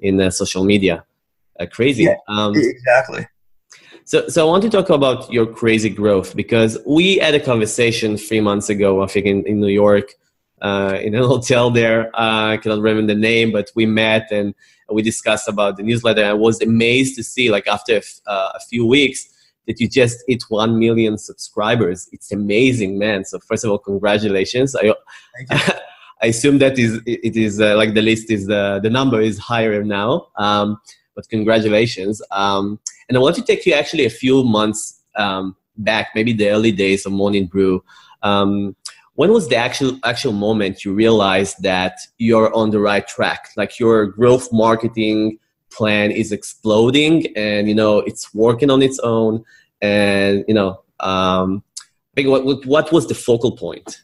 in 0.00 0.20
uh, 0.20 0.30
social 0.30 0.62
media. 0.64 1.04
Uh, 1.58 1.66
crazy. 1.66 2.04
Yeah, 2.04 2.14
um, 2.28 2.52
exactly. 2.54 3.26
So, 4.04 4.26
so 4.28 4.46
I 4.46 4.50
want 4.50 4.62
to 4.62 4.70
talk 4.70 4.88
about 4.88 5.30
your 5.30 5.46
crazy 5.46 5.90
growth 5.90 6.34
because 6.34 6.78
we 6.86 7.18
had 7.18 7.34
a 7.34 7.40
conversation 7.40 8.16
three 8.16 8.40
months 8.40 8.70
ago, 8.70 9.02
I 9.02 9.06
think, 9.06 9.26
in, 9.26 9.44
in 9.46 9.60
New 9.60 9.66
York, 9.84 10.14
uh, 10.60 10.98
in 11.00 11.14
a 11.14 11.26
hotel 11.26 11.70
there. 11.70 12.08
Uh, 12.14 12.52
I 12.52 12.56
cannot 12.58 12.80
remember 12.80 13.12
the 13.14 13.18
name, 13.18 13.52
but 13.52 13.70
we 13.74 13.86
met 13.86 14.30
and 14.30 14.54
we 14.90 15.02
discussed 15.02 15.48
about 15.48 15.76
the 15.76 15.82
newsletter. 15.82 16.24
I 16.24 16.32
was 16.32 16.60
amazed 16.62 17.16
to 17.16 17.22
see, 17.22 17.50
like 17.50 17.66
after 17.66 18.00
uh, 18.26 18.52
a 18.54 18.60
few 18.60 18.86
weeks, 18.86 19.28
that 19.66 19.78
you 19.80 19.88
just 19.88 20.24
hit 20.26 20.42
one 20.48 20.78
million 20.78 21.18
subscribers. 21.18 22.08
It's 22.12 22.32
amazing, 22.32 22.98
man. 22.98 23.24
So 23.24 23.38
first 23.38 23.64
of 23.64 23.70
all, 23.70 23.78
congratulations. 23.78 24.74
I, 24.74 24.94
I 26.22 26.26
assume 26.26 26.58
that 26.58 26.78
is 26.78 27.00
it 27.06 27.36
is 27.36 27.60
uh, 27.60 27.76
like 27.76 27.94
the 27.94 28.02
list 28.02 28.30
is 28.30 28.48
uh, 28.48 28.80
the 28.80 28.90
number 28.90 29.20
is 29.20 29.38
higher 29.38 29.84
now. 29.84 30.28
Um, 30.36 30.80
but 31.14 31.28
congratulations. 31.28 32.22
Um, 32.30 32.80
and 33.08 33.16
I 33.16 33.20
want 33.20 33.36
to 33.36 33.42
take 33.42 33.66
you 33.66 33.74
actually 33.74 34.06
a 34.06 34.10
few 34.10 34.42
months 34.42 35.02
um, 35.16 35.56
back, 35.76 36.08
maybe 36.14 36.32
the 36.32 36.48
early 36.48 36.72
days 36.72 37.04
of 37.06 37.12
Morning 37.12 37.46
Brew. 37.46 37.84
Um, 38.22 38.74
when 39.18 39.32
was 39.32 39.48
the 39.48 39.56
actual 39.56 39.98
actual 40.04 40.32
moment 40.32 40.84
you 40.84 40.94
realized 40.94 41.60
that 41.60 41.98
you're 42.18 42.54
on 42.54 42.70
the 42.70 42.78
right 42.78 43.08
track 43.08 43.48
like 43.56 43.80
your 43.80 44.06
growth 44.06 44.46
marketing 44.52 45.36
plan 45.70 46.12
is 46.12 46.30
exploding 46.30 47.26
and 47.36 47.68
you 47.68 47.74
know 47.74 47.98
it's 47.98 48.32
working 48.32 48.70
on 48.70 48.80
its 48.80 49.00
own 49.00 49.44
and 49.82 50.44
you 50.46 50.54
know 50.54 50.80
um, 51.00 51.64
what, 52.16 52.64
what 52.64 52.92
was 52.92 53.08
the 53.08 53.14
focal 53.14 53.52
point 53.56 54.00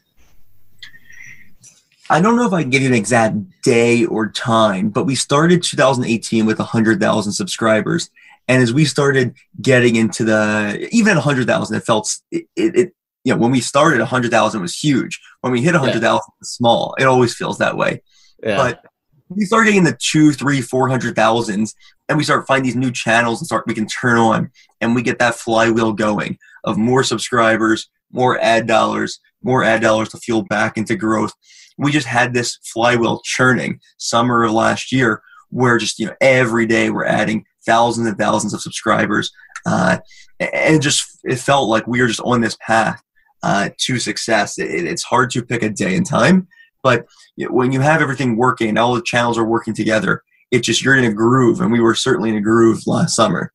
I 2.07 2.21
don't 2.21 2.35
know 2.35 2.45
if 2.45 2.53
I 2.53 2.61
can 2.61 2.69
give 2.69 2.83
you 2.83 2.89
an 2.89 2.93
exact 2.93 3.35
day 3.63 4.05
or 4.05 4.29
time, 4.29 4.89
but 4.89 5.05
we 5.05 5.15
started 5.15 5.63
2018 5.63 6.45
with 6.45 6.59
100,000 6.59 7.33
subscribers. 7.33 8.11
And 8.47 8.61
as 8.61 8.71
we 8.71 8.85
started 8.85 9.33
getting 9.59 9.95
into 9.95 10.23
the, 10.23 10.87
even 10.91 11.13
at 11.13 11.25
100,000, 11.25 11.75
it 11.75 11.79
felt, 11.83 12.15
it, 12.29 12.45
it, 12.55 12.93
you 13.25 13.33
know, 13.33 13.39
when 13.39 13.51
we 13.51 13.59
started, 13.59 13.99
100,000 13.99 14.61
was 14.61 14.77
huge. 14.77 15.19
When 15.41 15.51
we 15.51 15.61
hit 15.61 15.73
100,000, 15.73 16.03
yeah. 16.03 16.19
it's 16.39 16.51
small. 16.51 16.95
It 16.97 17.05
always 17.05 17.35
feels 17.35 17.57
that 17.57 17.75
way. 17.75 18.01
Yeah. 18.41 18.57
But 18.57 18.85
we 19.29 19.45
start 19.45 19.65
getting 19.65 19.83
the 19.83 19.97
two, 19.99 20.31
three, 20.31 20.61
four 20.61 20.87
hundred 20.87 21.15
thousands, 21.15 21.73
and 22.07 22.17
we 22.17 22.23
start 22.23 22.45
finding 22.45 22.65
these 22.65 22.75
new 22.75 22.91
channels 22.91 23.41
and 23.41 23.47
start 23.47 23.65
we 23.65 23.73
can 23.73 23.87
turn 23.87 24.17
on, 24.17 24.51
and 24.79 24.93
we 24.93 25.01
get 25.01 25.17
that 25.17 25.33
flywheel 25.33 25.93
going 25.93 26.37
of 26.63 26.77
more 26.77 27.03
subscribers, 27.03 27.89
more 28.11 28.39
ad 28.39 28.67
dollars, 28.67 29.19
more 29.41 29.63
ad 29.63 29.81
dollars 29.81 30.09
to 30.09 30.17
fuel 30.17 30.43
back 30.43 30.77
into 30.77 30.95
growth. 30.95 31.33
We 31.77 31.91
just 31.91 32.05
had 32.05 32.33
this 32.33 32.59
flywheel 32.71 33.21
churning 33.23 33.79
summer 33.97 34.43
of 34.43 34.51
last 34.51 34.91
year, 34.91 35.23
where 35.49 35.79
just 35.79 35.97
you 35.97 36.05
know 36.05 36.15
every 36.21 36.67
day 36.67 36.91
we're 36.91 37.05
adding 37.05 37.45
thousands 37.65 38.07
and 38.07 38.17
thousands 38.19 38.53
of 38.53 38.61
subscribers, 38.61 39.31
uh, 39.65 39.97
and 40.39 40.83
just 40.83 41.03
it 41.23 41.37
felt 41.37 41.67
like 41.67 41.87
we 41.87 41.99
were 41.99 42.07
just 42.07 42.21
on 42.21 42.41
this 42.41 42.57
path 42.61 43.01
uh, 43.45 43.69
to 43.77 43.99
success. 43.99 44.57
It, 44.57 44.85
it's 44.85 45.03
hard 45.03 45.29
to 45.31 45.45
pick 45.45 45.61
a 45.61 45.69
day 45.69 45.95
and 45.95 46.05
time, 46.05 46.47
but 46.81 47.05
when 47.37 47.71
you 47.71 47.79
have 47.79 48.01
everything 48.01 48.37
working 48.37 48.77
all 48.77 48.95
the 48.95 49.03
channels 49.03 49.37
are 49.37 49.45
working 49.45 49.75
together, 49.75 50.23
it 50.49 50.59
just 50.61 50.83
you're 50.83 50.97
in 50.97 51.05
a 51.05 51.13
groove, 51.13 51.61
and 51.61 51.71
we 51.71 51.79
were 51.79 51.95
certainly 51.95 52.29
in 52.31 52.37
a 52.37 52.41
groove 52.41 52.87
last 52.87 53.15
summer. 53.15 53.51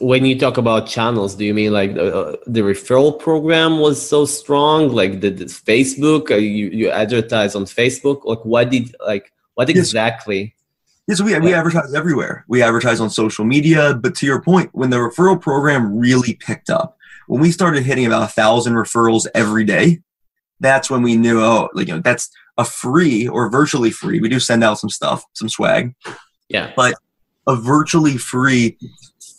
When 0.00 0.24
you 0.24 0.38
talk 0.38 0.58
about 0.58 0.86
channels 0.86 1.34
do 1.34 1.44
you 1.44 1.54
mean 1.54 1.72
like 1.72 1.92
uh, 1.92 2.36
the 2.46 2.60
referral 2.60 3.18
program 3.18 3.80
was 3.80 3.96
so 4.00 4.26
strong? 4.26 4.90
Like 4.90 5.20
the, 5.22 5.30
the 5.30 5.46
facebook 5.46 6.30
uh, 6.30 6.36
you, 6.36 6.68
you 6.68 6.90
advertise 6.90 7.56
on 7.56 7.64
facebook? 7.64 8.24
Like 8.24 8.44
what 8.44 8.70
did 8.70 8.94
like 9.04 9.32
what 9.54 9.70
exactly? 9.70 10.54
Yes, 11.08 11.20
we 11.22 11.34
advertise 11.34 11.94
everywhere. 11.94 12.44
We 12.48 12.62
advertise 12.62 13.00
on 13.00 13.10
social 13.10 13.44
media 13.44 13.94
but 13.94 14.14
to 14.16 14.26
your 14.26 14.42
point 14.42 14.70
when 14.72 14.90
the 14.90 14.98
referral 14.98 15.40
program 15.40 15.98
really 15.98 16.34
picked 16.34 16.68
up 16.68 16.98
when 17.26 17.40
we 17.40 17.50
started 17.50 17.84
hitting 17.84 18.06
about 18.06 18.24
a 18.24 18.32
thousand 18.32 18.74
referrals 18.74 19.26
every 19.34 19.64
day 19.64 20.00
that's 20.60 20.90
when 20.90 21.02
we 21.02 21.16
knew 21.16 21.40
oh 21.40 21.68
like 21.74 21.88
you 21.88 21.94
know 21.94 22.00
that's 22.00 22.30
a 22.58 22.64
free 22.64 23.26
or 23.26 23.50
virtually 23.50 23.90
free 23.90 24.20
we 24.20 24.28
do 24.28 24.38
send 24.38 24.62
out 24.62 24.78
some 24.78 24.90
stuff 24.90 25.24
some 25.32 25.48
swag 25.48 25.94
yeah 26.48 26.72
but 26.76 26.94
a 27.46 27.56
virtually 27.56 28.16
free 28.16 28.76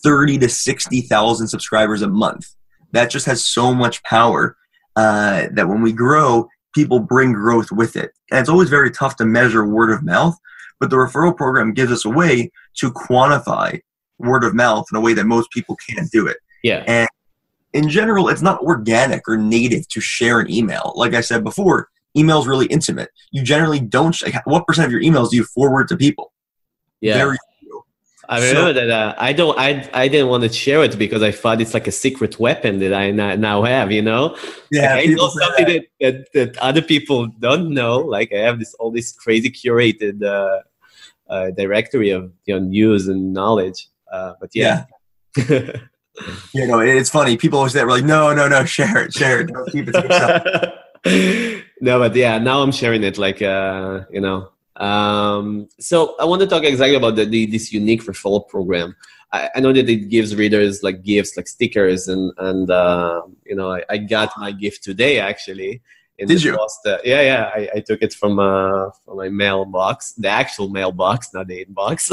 30 0.03 0.37
to 0.39 0.49
60,000 0.49 1.47
subscribers 1.47 2.01
a 2.01 2.07
month. 2.07 2.53
That 2.91 3.09
just 3.09 3.25
has 3.25 3.43
so 3.43 3.73
much 3.73 4.03
power 4.03 4.55
uh, 4.95 5.47
that 5.53 5.67
when 5.67 5.81
we 5.81 5.93
grow, 5.93 6.47
people 6.75 6.99
bring 6.99 7.33
growth 7.33 7.71
with 7.71 7.95
it. 7.95 8.11
And 8.29 8.39
it's 8.39 8.49
always 8.49 8.69
very 8.69 8.91
tough 8.91 9.15
to 9.17 9.25
measure 9.25 9.65
word 9.65 9.91
of 9.91 10.03
mouth, 10.03 10.37
but 10.79 10.89
the 10.89 10.97
referral 10.97 11.35
program 11.35 11.73
gives 11.73 11.91
us 11.91 12.05
a 12.05 12.09
way 12.09 12.51
to 12.75 12.91
quantify 12.91 13.79
word 14.19 14.43
of 14.43 14.53
mouth 14.53 14.85
in 14.91 14.97
a 14.97 15.01
way 15.01 15.13
that 15.13 15.25
most 15.25 15.49
people 15.51 15.77
can't 15.89 16.11
do 16.11 16.27
it. 16.27 16.37
Yeah. 16.63 16.83
And 16.87 17.07
in 17.73 17.89
general, 17.89 18.29
it's 18.29 18.41
not 18.41 18.61
organic 18.61 19.27
or 19.27 19.37
native 19.37 19.87
to 19.89 19.99
share 19.99 20.39
an 20.39 20.49
email. 20.49 20.93
Like 20.95 21.13
I 21.13 21.21
said 21.21 21.43
before, 21.43 21.89
email 22.15 22.39
is 22.39 22.47
really 22.47 22.67
intimate. 22.67 23.09
You 23.31 23.43
generally 23.43 23.79
don't. 23.79 24.15
What 24.45 24.67
percent 24.67 24.85
of 24.85 24.91
your 24.91 25.01
emails 25.01 25.31
do 25.31 25.37
you 25.37 25.43
forward 25.43 25.87
to 25.89 25.97
people? 25.97 26.31
Yeah. 27.01 27.17
Very 27.17 27.37
I 28.29 28.37
remember 28.37 28.69
so, 28.69 28.73
that 28.73 28.89
uh, 28.89 29.15
I 29.17 29.33
don't 29.33 29.59
I 29.59 29.89
I 29.93 30.07
didn't 30.07 30.29
want 30.29 30.43
to 30.43 30.49
share 30.51 30.81
it 30.83 30.97
because 30.97 31.21
I 31.21 31.31
thought 31.31 31.59
it's 31.59 31.73
like 31.73 31.87
a 31.87 31.91
secret 31.91 32.39
weapon 32.39 32.79
that 32.79 32.93
I 32.93 33.11
now 33.11 33.63
have, 33.63 33.91
you 33.91 34.01
know. 34.01 34.37
Yeah, 34.71 34.95
like 34.95 35.09
I 35.09 35.13
know 35.13 35.27
something 35.27 35.65
that. 35.65 35.85
That, 35.99 36.33
that, 36.33 36.57
other 36.57 36.81
people 36.81 37.27
don't 37.27 37.73
know. 37.73 37.97
Like 37.97 38.31
I 38.31 38.37
have 38.37 38.59
this 38.59 38.73
all 38.75 38.91
this 38.91 39.11
crazy 39.11 39.51
curated 39.51 40.23
uh, 40.23 40.61
uh, 41.29 41.51
directory 41.51 42.11
of 42.11 42.31
you 42.45 42.57
know, 42.57 42.65
news 42.65 43.09
and 43.09 43.33
knowledge. 43.33 43.89
Uh, 44.09 44.33
but 44.39 44.51
yeah. 44.53 44.85
yeah. 45.49 45.77
you 46.53 46.67
know, 46.67 46.79
it's 46.79 47.09
funny. 47.09 47.37
People 47.37 47.59
always 47.59 47.73
say, 47.73 47.83
like, 47.83 48.03
no, 48.03 48.33
no, 48.33 48.47
no, 48.47 48.65
share 48.65 49.03
it, 49.03 49.13
share 49.13 49.41
it. 49.41 49.47
Don't 49.47 49.71
keep 49.71 49.87
it 49.87 49.91
to 49.93 50.01
yourself. 50.01 51.63
no, 51.81 51.99
but 51.99 52.15
yeah, 52.15 52.37
now 52.37 52.61
I'm 52.61 52.71
sharing 52.71 53.03
it 53.03 53.17
like, 53.17 53.41
uh, 53.41 54.01
you 54.11 54.21
know, 54.21 54.49
um, 54.75 55.67
so 55.79 56.15
I 56.19 56.25
want 56.25 56.41
to 56.41 56.47
talk 56.47 56.63
exactly 56.63 56.95
about 56.95 57.15
the, 57.15 57.25
the, 57.25 57.45
this 57.45 57.71
unique 57.71 58.03
referral 58.03 58.47
program. 58.47 58.95
I, 59.31 59.49
I, 59.55 59.59
know 59.59 59.73
that 59.73 59.89
it 59.89 60.09
gives 60.09 60.35
readers 60.35 60.83
like 60.83 61.03
gifts, 61.03 61.37
like 61.37 61.47
stickers, 61.47 62.07
and 62.07 62.31
and 62.37 62.69
uh, 62.69 63.21
you 63.45 63.55
know 63.55 63.71
I, 63.71 63.83
I, 63.89 63.97
got 63.97 64.31
my 64.37 64.51
gift 64.51 64.83
today 64.83 65.19
actually. 65.19 65.81
Did 66.19 66.43
you? 66.43 66.55
Post, 66.55 66.85
uh, 66.85 66.99
yeah, 67.03 67.21
yeah. 67.21 67.51
I, 67.53 67.69
I, 67.75 67.79
took 67.81 68.01
it 68.01 68.13
from 68.13 68.39
uh, 68.39 68.91
from 69.03 69.17
my 69.17 69.29
mailbox, 69.29 70.13
the 70.13 70.29
actual 70.29 70.69
mailbox, 70.69 71.33
not 71.33 71.47
the 71.47 71.65
inbox. 71.65 72.09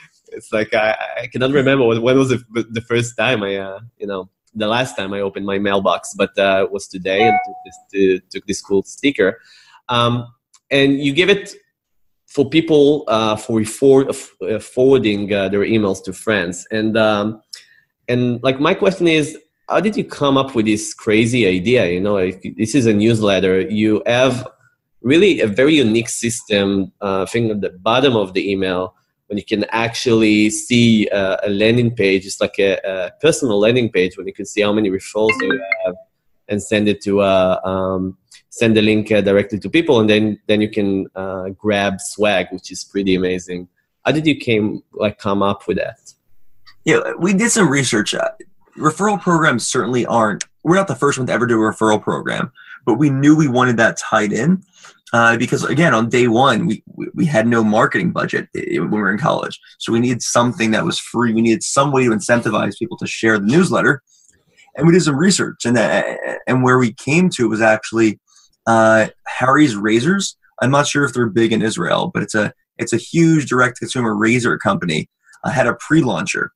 it's 0.36 0.52
like 0.52 0.72
I, 0.74 0.94
I 1.22 1.26
cannot 1.26 1.50
remember 1.50 1.84
when, 1.86 2.18
was 2.18 2.28
the, 2.28 2.66
the 2.70 2.80
first 2.82 3.16
time 3.16 3.42
I 3.42 3.56
uh, 3.56 3.80
you 3.98 4.06
know 4.06 4.30
the 4.54 4.66
last 4.66 4.96
time 4.96 5.12
I 5.12 5.20
opened 5.20 5.44
my 5.44 5.58
mailbox, 5.58 6.14
but 6.14 6.36
uh, 6.38 6.64
it 6.64 6.72
was 6.72 6.88
today 6.88 7.28
and 7.28 7.38
took 7.44 7.56
this, 7.64 7.78
to, 7.92 8.20
took 8.30 8.46
this 8.46 8.62
cool 8.62 8.82
sticker. 8.82 9.38
Um, 9.90 10.26
and 10.70 10.98
you 10.98 11.12
give 11.12 11.28
it 11.28 11.54
for 12.26 12.48
people 12.48 13.04
uh, 13.06 13.36
for 13.36 13.64
for 13.64 14.08
uh, 14.08 14.58
forwarding 14.58 15.32
uh, 15.32 15.48
their 15.48 15.60
emails 15.60 16.02
to 16.04 16.12
friends. 16.12 16.66
And 16.70 16.96
um, 16.96 17.42
and 18.08 18.42
like 18.42 18.60
my 18.60 18.74
question 18.74 19.08
is 19.08 19.38
how 19.68 19.80
did 19.80 19.96
you 19.96 20.04
come 20.04 20.36
up 20.36 20.54
with 20.54 20.66
this 20.66 20.94
crazy 20.94 21.46
idea? 21.46 21.86
You 21.90 22.00
know 22.00 22.16
this 22.56 22.74
is 22.74 22.86
a 22.86 22.92
newsletter. 22.92 23.60
You 23.60 24.02
have 24.06 24.46
really 25.02 25.40
a 25.40 25.46
very 25.46 25.76
unique 25.76 26.08
system 26.08 26.92
uh, 27.00 27.26
thing 27.26 27.50
at 27.50 27.60
the 27.60 27.70
bottom 27.70 28.16
of 28.16 28.34
the 28.34 28.50
email 28.50 28.94
when 29.26 29.38
you 29.38 29.44
can 29.44 29.64
actually 29.70 30.50
see 30.50 31.08
uh, 31.08 31.36
a 31.42 31.50
landing 31.50 31.94
page 31.94 32.26
it's 32.26 32.40
like 32.40 32.58
a, 32.58 32.78
a, 32.84 33.10
personal 33.20 33.58
landing 33.58 33.90
page 33.90 34.16
when 34.16 34.26
you 34.26 34.32
can 34.32 34.46
see 34.46 34.62
how 34.62 34.72
many 34.72 34.88
referrals 34.90 35.30
you 35.40 35.60
have 35.84 35.96
and 36.48 36.62
send 36.62 36.88
it 36.88 37.00
to 37.02 37.20
uh, 37.20 37.60
um, 37.64 38.16
send 38.50 38.76
the 38.76 38.82
link 38.82 39.10
uh, 39.12 39.20
directly 39.20 39.58
to 39.58 39.68
people, 39.68 40.00
and 40.00 40.08
then 40.08 40.38
then 40.46 40.60
you 40.60 40.70
can 40.70 41.06
uh, 41.14 41.50
grab 41.50 42.00
swag, 42.00 42.46
which 42.50 42.70
is 42.70 42.84
pretty 42.84 43.14
amazing. 43.14 43.68
How 44.04 44.12
did 44.12 44.26
you 44.26 44.36
came 44.36 44.82
like 44.92 45.18
come 45.18 45.42
up 45.42 45.66
with 45.66 45.76
that? 45.78 45.98
Yeah, 46.84 47.12
we 47.18 47.32
did 47.34 47.50
some 47.50 47.68
research. 47.68 48.14
Uh, 48.14 48.30
referral 48.78 49.20
programs 49.20 49.66
certainly 49.66 50.06
aren't. 50.06 50.44
We're 50.62 50.76
not 50.76 50.88
the 50.88 50.94
first 50.94 51.18
one 51.18 51.26
to 51.26 51.32
ever 51.32 51.46
do 51.46 51.60
a 51.62 51.72
referral 51.72 52.00
program, 52.00 52.52
but 52.86 52.94
we 52.94 53.10
knew 53.10 53.36
we 53.36 53.48
wanted 53.48 53.76
that 53.76 53.98
tied 53.98 54.32
in. 54.32 54.62
Uh, 55.12 55.36
because 55.36 55.64
again, 55.64 55.94
on 55.94 56.08
day 56.08 56.26
one, 56.26 56.66
we, 56.66 56.82
we 57.14 57.26
had 57.26 57.46
no 57.46 57.62
marketing 57.62 58.10
budget 58.10 58.48
when 58.54 58.90
we 58.90 59.00
were 59.00 59.10
in 59.10 59.18
college. 59.18 59.60
So 59.78 59.92
we 59.92 60.00
needed 60.00 60.22
something 60.22 60.72
that 60.72 60.84
was 60.84 60.98
free. 60.98 61.32
We 61.32 61.42
needed 61.42 61.62
some 61.62 61.92
way 61.92 62.04
to 62.04 62.10
incentivize 62.10 62.78
people 62.78 62.96
to 62.98 63.06
share 63.06 63.38
the 63.38 63.46
newsletter. 63.46 64.02
And 64.76 64.86
we 64.86 64.92
did 64.92 65.02
some 65.02 65.16
research, 65.16 65.64
and 65.64 65.76
that, 65.76 66.18
and 66.46 66.62
where 66.62 66.78
we 66.78 66.92
came 66.92 67.30
to 67.30 67.48
was 67.48 67.62
actually 67.62 68.20
uh, 68.66 69.08
Harry's 69.26 69.74
Razors. 69.74 70.36
I'm 70.60 70.70
not 70.70 70.86
sure 70.86 71.04
if 71.04 71.14
they're 71.14 71.28
big 71.30 71.52
in 71.52 71.62
Israel, 71.62 72.10
but 72.12 72.22
it's 72.22 72.34
a 72.34 72.52
it's 72.76 72.92
a 72.92 72.98
huge 72.98 73.48
direct 73.48 73.78
consumer 73.78 74.14
razor 74.14 74.58
company. 74.58 75.08
Uh, 75.44 75.50
had 75.50 75.66
a 75.66 75.74
pre-launcher, 75.76 76.52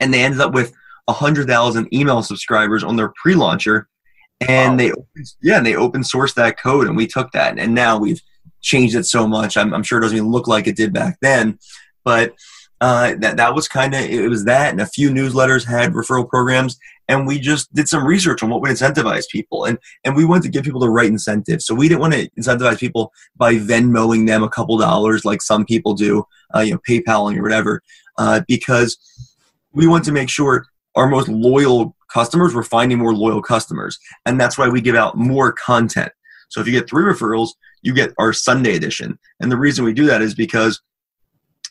and 0.00 0.12
they 0.12 0.24
ended 0.24 0.40
up 0.40 0.54
with 0.54 0.72
hundred 1.08 1.46
thousand 1.46 1.92
email 1.92 2.22
subscribers 2.22 2.82
on 2.84 2.96
their 2.96 3.12
pre-launcher, 3.20 3.88
and 4.48 4.72
wow. 4.72 4.76
they 4.76 4.92
yeah 5.42 5.56
and 5.58 5.66
they 5.66 5.76
open 5.76 6.02
sourced 6.02 6.34
that 6.34 6.58
code, 6.58 6.86
and 6.86 6.96
we 6.96 7.06
took 7.06 7.30
that, 7.32 7.58
and 7.58 7.74
now 7.74 7.98
we've 7.98 8.22
changed 8.60 8.94
it 8.94 9.04
so 9.04 9.26
much. 9.26 9.56
I'm, 9.56 9.72
I'm 9.72 9.82
sure 9.82 9.98
it 9.98 10.02
doesn't 10.02 10.16
even 10.16 10.30
look 10.30 10.48
like 10.48 10.66
it 10.66 10.76
did 10.76 10.92
back 10.92 11.18
then, 11.20 11.58
but 12.04 12.34
uh, 12.80 13.14
that 13.18 13.36
that 13.36 13.54
was 13.54 13.68
kind 13.68 13.94
of 13.94 14.00
it 14.00 14.28
was 14.28 14.44
that, 14.46 14.70
and 14.70 14.80
a 14.80 14.86
few 14.86 15.10
newsletters 15.10 15.66
had 15.66 15.92
referral 15.92 16.26
programs, 16.26 16.78
and 17.08 17.26
we 17.26 17.38
just 17.38 17.72
did 17.74 17.88
some 17.88 18.06
research 18.06 18.42
on 18.42 18.48
what 18.48 18.62
would 18.62 18.70
incentivize 18.70 19.28
people, 19.28 19.66
and 19.66 19.78
and 20.04 20.16
we 20.16 20.24
wanted 20.24 20.44
to 20.44 20.48
give 20.48 20.64
people 20.64 20.80
the 20.80 20.88
right 20.88 21.10
incentives. 21.10 21.66
So 21.66 21.74
we 21.74 21.88
didn't 21.88 22.00
want 22.00 22.14
to 22.14 22.30
incentivize 22.38 22.78
people 22.78 23.12
by 23.36 23.56
Venmoing 23.56 24.26
them 24.26 24.42
a 24.42 24.48
couple 24.48 24.78
dollars 24.78 25.26
like 25.26 25.42
some 25.42 25.66
people 25.66 25.92
do, 25.92 26.24
uh, 26.54 26.60
you 26.60 26.72
know, 26.72 26.80
PayPaling 26.88 27.36
or 27.36 27.42
whatever, 27.42 27.82
uh, 28.16 28.40
because 28.48 28.98
we 29.72 29.86
want 29.86 30.04
to 30.04 30.12
make 30.12 30.30
sure 30.30 30.64
our 30.94 31.08
most 31.08 31.28
loyal 31.28 31.96
customers 32.12 32.54
we're 32.54 32.62
finding 32.62 32.98
more 32.98 33.14
loyal 33.14 33.42
customers, 33.42 33.98
and 34.26 34.40
that's 34.40 34.58
why 34.58 34.68
we 34.68 34.80
give 34.80 34.96
out 34.96 35.16
more 35.16 35.52
content. 35.52 36.12
So 36.48 36.60
if 36.60 36.66
you 36.66 36.72
get 36.72 36.88
three 36.88 37.04
referrals, 37.04 37.50
you 37.82 37.94
get 37.94 38.12
our 38.18 38.32
Sunday 38.32 38.74
edition, 38.74 39.18
and 39.40 39.50
the 39.50 39.56
reason 39.56 39.84
we 39.84 39.92
do 39.92 40.06
that 40.06 40.22
is 40.22 40.34
because 40.34 40.80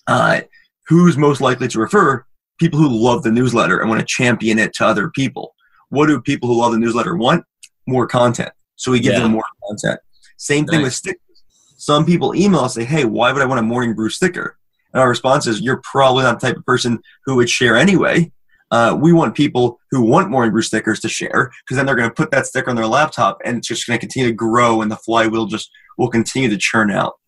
uh, 0.07 0.41
who's 0.87 1.17
most 1.17 1.41
likely 1.41 1.67
to 1.67 1.79
refer? 1.79 2.25
People 2.59 2.79
who 2.79 2.89
love 2.89 3.23
the 3.23 3.31
newsletter 3.31 3.79
and 3.79 3.89
want 3.89 3.99
to 3.99 4.05
champion 4.05 4.59
it 4.59 4.73
to 4.73 4.85
other 4.85 5.09
people. 5.09 5.55
What 5.89 6.07
do 6.07 6.19
people 6.19 6.49
who 6.49 6.59
love 6.59 6.71
the 6.71 6.79
newsletter 6.79 7.15
want? 7.15 7.45
More 7.87 8.07
content. 8.07 8.51
So 8.75 8.91
we 8.91 8.99
give 8.99 9.13
yeah. 9.13 9.19
them 9.21 9.31
more 9.31 9.43
content. 9.67 9.99
Same 10.37 10.65
thing 10.65 10.79
nice. 10.79 10.85
with 10.85 10.93
stickers. 10.93 11.43
Some 11.77 12.05
people 12.05 12.35
email 12.35 12.61
us 12.61 12.75
say, 12.75 12.85
"Hey, 12.85 13.05
why 13.05 13.31
would 13.31 13.41
I 13.41 13.45
want 13.45 13.59
a 13.59 13.63
morning 13.63 13.93
brew 13.93 14.09
sticker?" 14.09 14.57
And 14.93 15.01
our 15.01 15.09
response 15.09 15.47
is, 15.47 15.61
"You're 15.61 15.81
probably 15.83 16.23
not 16.23 16.39
the 16.39 16.47
type 16.47 16.57
of 16.57 16.65
person 16.65 16.99
who 17.25 17.35
would 17.35 17.49
share 17.49 17.77
anyway." 17.77 18.31
Uh, 18.71 18.97
we 18.99 19.11
want 19.11 19.35
people 19.35 19.79
who 19.89 20.01
want 20.01 20.29
morning 20.29 20.51
brew 20.51 20.61
stickers 20.61 20.99
to 20.99 21.09
share 21.09 21.51
because 21.63 21.77
then 21.77 21.85
they're 21.85 21.95
going 21.95 22.09
to 22.09 22.13
put 22.13 22.29
that 22.31 22.45
sticker 22.45 22.69
on 22.69 22.75
their 22.75 22.85
laptop 22.85 23.39
and 23.43 23.57
it's 23.57 23.67
just 23.67 23.87
going 23.87 23.97
to 23.97 23.99
continue 23.99 24.29
to 24.29 24.35
grow 24.35 24.81
and 24.81 24.91
the 24.91 24.95
flywheel 24.95 25.47
just 25.47 25.71
will 25.97 26.09
continue 26.09 26.49
to 26.49 26.57
churn 26.57 26.91
out. 26.91 27.19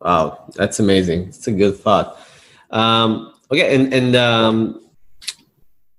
Wow, 0.00 0.50
that's 0.54 0.80
amazing. 0.80 1.28
It's 1.28 1.46
a 1.46 1.52
good 1.52 1.76
thought. 1.76 2.18
Um, 2.70 3.34
okay, 3.50 3.76
and 3.76 3.92
and 3.94 4.16
um, 4.16 4.90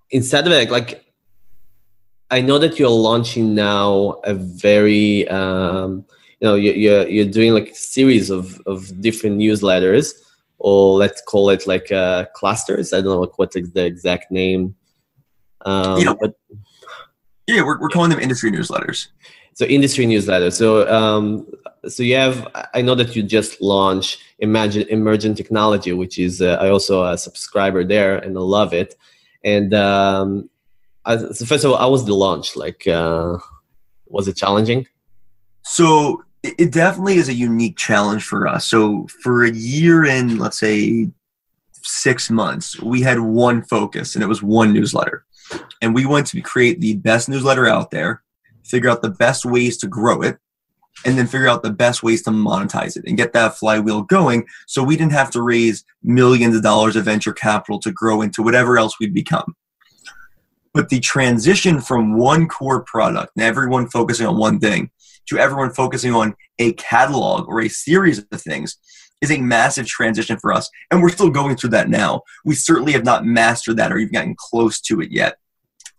instead 0.09 0.45
of 0.45 0.51
it, 0.51 0.69
like 0.69 1.05
I 2.29 2.41
know 2.41 2.57
that 2.57 2.79
you're 2.79 2.89
launching 2.89 3.53
now 3.53 4.19
a 4.23 4.33
very 4.33 5.27
um, 5.29 6.05
you 6.41 6.47
know 6.47 6.55
you, 6.55 6.73
you're, 6.73 7.07
you're 7.07 7.31
doing 7.31 7.53
like 7.53 7.69
a 7.69 7.75
series 7.75 8.29
of, 8.29 8.59
of 8.65 9.01
different 9.01 9.37
newsletters 9.37 10.13
or 10.63 10.97
let's 10.97 11.21
call 11.21 11.49
it 11.49 11.67
like 11.67 11.91
uh, 11.91 12.25
clusters. 12.33 12.93
I 12.93 13.01
don't 13.01 13.21
know 13.21 13.31
what's 13.35 13.55
the 13.55 13.85
exact 13.85 14.31
name. 14.31 14.75
Um, 15.65 15.99
Yeah. 16.01 16.13
but 16.19 16.33
Yeah, 17.47 17.61
we're, 17.65 17.79
we're 17.79 17.89
calling 17.89 18.09
them 18.09 18.19
industry 18.19 18.49
newsletters. 18.51 19.09
so 19.53 19.65
industry 19.65 20.05
newsletter. 20.05 20.49
So 20.51 20.87
um, 20.91 21.45
so 21.85 22.01
you 22.01 22.15
have 22.15 22.47
i 22.73 22.81
know 22.81 22.95
that 22.95 23.13
you 23.13 23.21
just 23.21 23.61
launched 23.61 24.17
imagine 24.39 24.83
emergent 24.87 25.35
technology 25.35 25.91
which 25.91 26.17
is 26.17 26.41
uh, 26.41 26.57
i 26.61 26.69
also 26.69 27.03
a 27.03 27.17
subscriber 27.17 27.83
there 27.83 28.15
and 28.23 28.37
i 28.37 28.41
love 28.41 28.73
it. 28.73 28.95
And 29.43 29.73
um, 29.73 30.49
I, 31.03 31.17
so 31.17 31.43
first 31.45 31.65
of 31.65 31.71
all 31.71 31.77
how 31.77 31.91
was 31.91 32.05
the 32.05 32.13
launch? 32.15 32.55
Like 32.55 32.87
uh, 32.87 33.37
was 34.07 34.29
it 34.29 34.37
challenging? 34.37 34.87
So 35.63 36.22
it 36.43 36.55
it 36.57 36.71
definitely 36.71 37.15
is 37.15 37.29
a 37.29 37.33
unique 37.33 37.77
challenge 37.77 38.23
for 38.23 38.47
us. 38.47 38.67
So 38.67 39.07
for 39.23 39.43
a 39.43 39.51
year 39.51 40.05
and 40.05 40.39
let's 40.39 40.59
say 40.59 41.09
six 41.71 42.29
months, 42.29 42.79
we 42.81 43.01
had 43.01 43.19
one 43.19 43.63
focus 43.63 44.15
and 44.15 44.23
it 44.23 44.27
was 44.27 44.43
one 44.43 44.73
newsletter. 44.73 45.25
And 45.81 45.93
we 45.93 46.05
wanted 46.05 46.27
to 46.27 46.41
create 46.41 46.79
the 46.79 46.95
best 46.95 47.29
newsletter 47.29 47.67
out 47.67 47.91
there, 47.91 48.23
figure 48.63 48.89
out 48.89 49.01
the 49.01 49.09
best 49.09 49.45
ways 49.45 49.77
to 49.77 49.87
grow 49.87 50.21
it, 50.21 50.37
and 51.05 51.17
then 51.17 51.27
figure 51.27 51.47
out 51.47 51.63
the 51.63 51.71
best 51.71 52.03
ways 52.03 52.21
to 52.23 52.29
monetize 52.29 52.95
it 52.95 53.03
and 53.05 53.17
get 53.17 53.33
that 53.33 53.57
flywheel 53.57 54.03
going 54.03 54.45
so 54.67 54.83
we 54.83 54.95
didn't 54.95 55.11
have 55.11 55.31
to 55.31 55.41
raise 55.41 55.83
millions 56.03 56.55
of 56.55 56.63
dollars 56.63 56.95
of 56.95 57.05
venture 57.05 57.33
capital 57.33 57.79
to 57.79 57.91
grow 57.91 58.21
into 58.21 58.43
whatever 58.43 58.77
else 58.77 58.99
we'd 58.99 59.13
become. 59.13 59.55
But 60.73 60.89
the 60.89 60.99
transition 60.99 61.81
from 61.81 62.17
one 62.17 62.47
core 62.47 62.83
product 62.83 63.33
and 63.35 63.43
everyone 63.43 63.89
focusing 63.89 64.25
on 64.25 64.37
one 64.37 64.59
thing 64.59 64.89
to 65.27 65.37
everyone 65.37 65.71
focusing 65.71 66.13
on 66.13 66.35
a 66.59 66.73
catalog 66.73 67.47
or 67.47 67.61
a 67.61 67.69
series 67.69 68.19
of 68.19 68.41
things 68.41 68.77
is 69.21 69.31
a 69.31 69.37
massive 69.37 69.87
transition 69.87 70.37
for 70.37 70.51
us. 70.51 70.69
And 70.91 71.01
we're 71.01 71.09
still 71.09 71.29
going 71.29 71.55
through 71.55 71.71
that 71.71 71.89
now. 71.89 72.21
We 72.45 72.55
certainly 72.55 72.91
have 72.91 73.05
not 73.05 73.25
mastered 73.25 73.77
that 73.77 73.91
or 73.91 73.97
even 73.97 74.13
gotten 74.13 74.35
close 74.37 74.81
to 74.81 75.01
it 75.01 75.11
yet. 75.11 75.37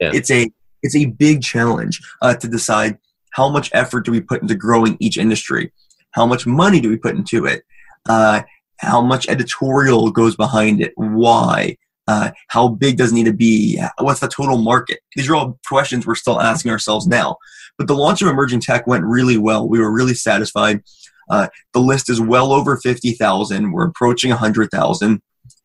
Yeah. 0.01 0.11
It's 0.13 0.31
a 0.31 0.51
it's 0.83 0.97
a 0.97 1.07
big 1.07 1.43
challenge 1.43 2.01
uh, 2.21 2.35
to 2.35 2.47
decide 2.47 2.99
how 3.33 3.49
much 3.49 3.71
effort 3.73 4.05
do 4.05 4.13
we 4.13 4.21
put 4.21 4.43
into 4.43 4.55
growing 4.55 4.97
each 5.01 5.17
industry, 5.17 5.73
how 6.13 6.27
much 6.27 6.47
money 6.47 6.81
do 6.81 6.91
we 6.91 6.97
put 6.97 7.17
into 7.17 7.47
it, 7.47 7.65
uh, 8.09 8.43
how 8.79 9.01
much 9.01 9.29
editorial 9.29 10.11
goes 10.11 10.37
behind 10.37 10.83
it, 10.83 10.93
why, 10.97 11.77
uh, 12.07 12.31
how 12.49 12.69
big 12.69 12.99
does 12.99 13.13
it 13.13 13.15
need 13.15 13.25
to 13.25 13.33
be, 13.33 13.81
what's 13.99 14.21
the 14.21 14.29
total 14.29 14.59
market. 14.59 15.01
These 15.17 15.29
are 15.29 15.35
all 15.35 15.59
questions 15.67 16.07
we're 16.07 16.15
still 16.15 16.41
asking 16.41 16.71
ourselves 16.71 17.07
now. 17.07 17.39
But 17.79 17.89
the 17.89 17.97
launch 17.97 18.23
of 18.23 18.29
emerging 18.29 18.61
tech 18.61 18.87
went 18.87 19.05
really 19.05 19.37
well. 19.37 19.69
We 19.69 19.81
were 19.81 19.93
really 19.93 20.15
satisfied. 20.15 20.83
Uh, 21.29 21.49
the 21.73 21.81
list 21.81 22.09
is 22.09 22.21
well 22.21 22.53
over 22.53 22.77
50,000. 22.77 23.73
We're 23.73 23.87
approaching 23.87 24.31
100,000. 24.31 25.23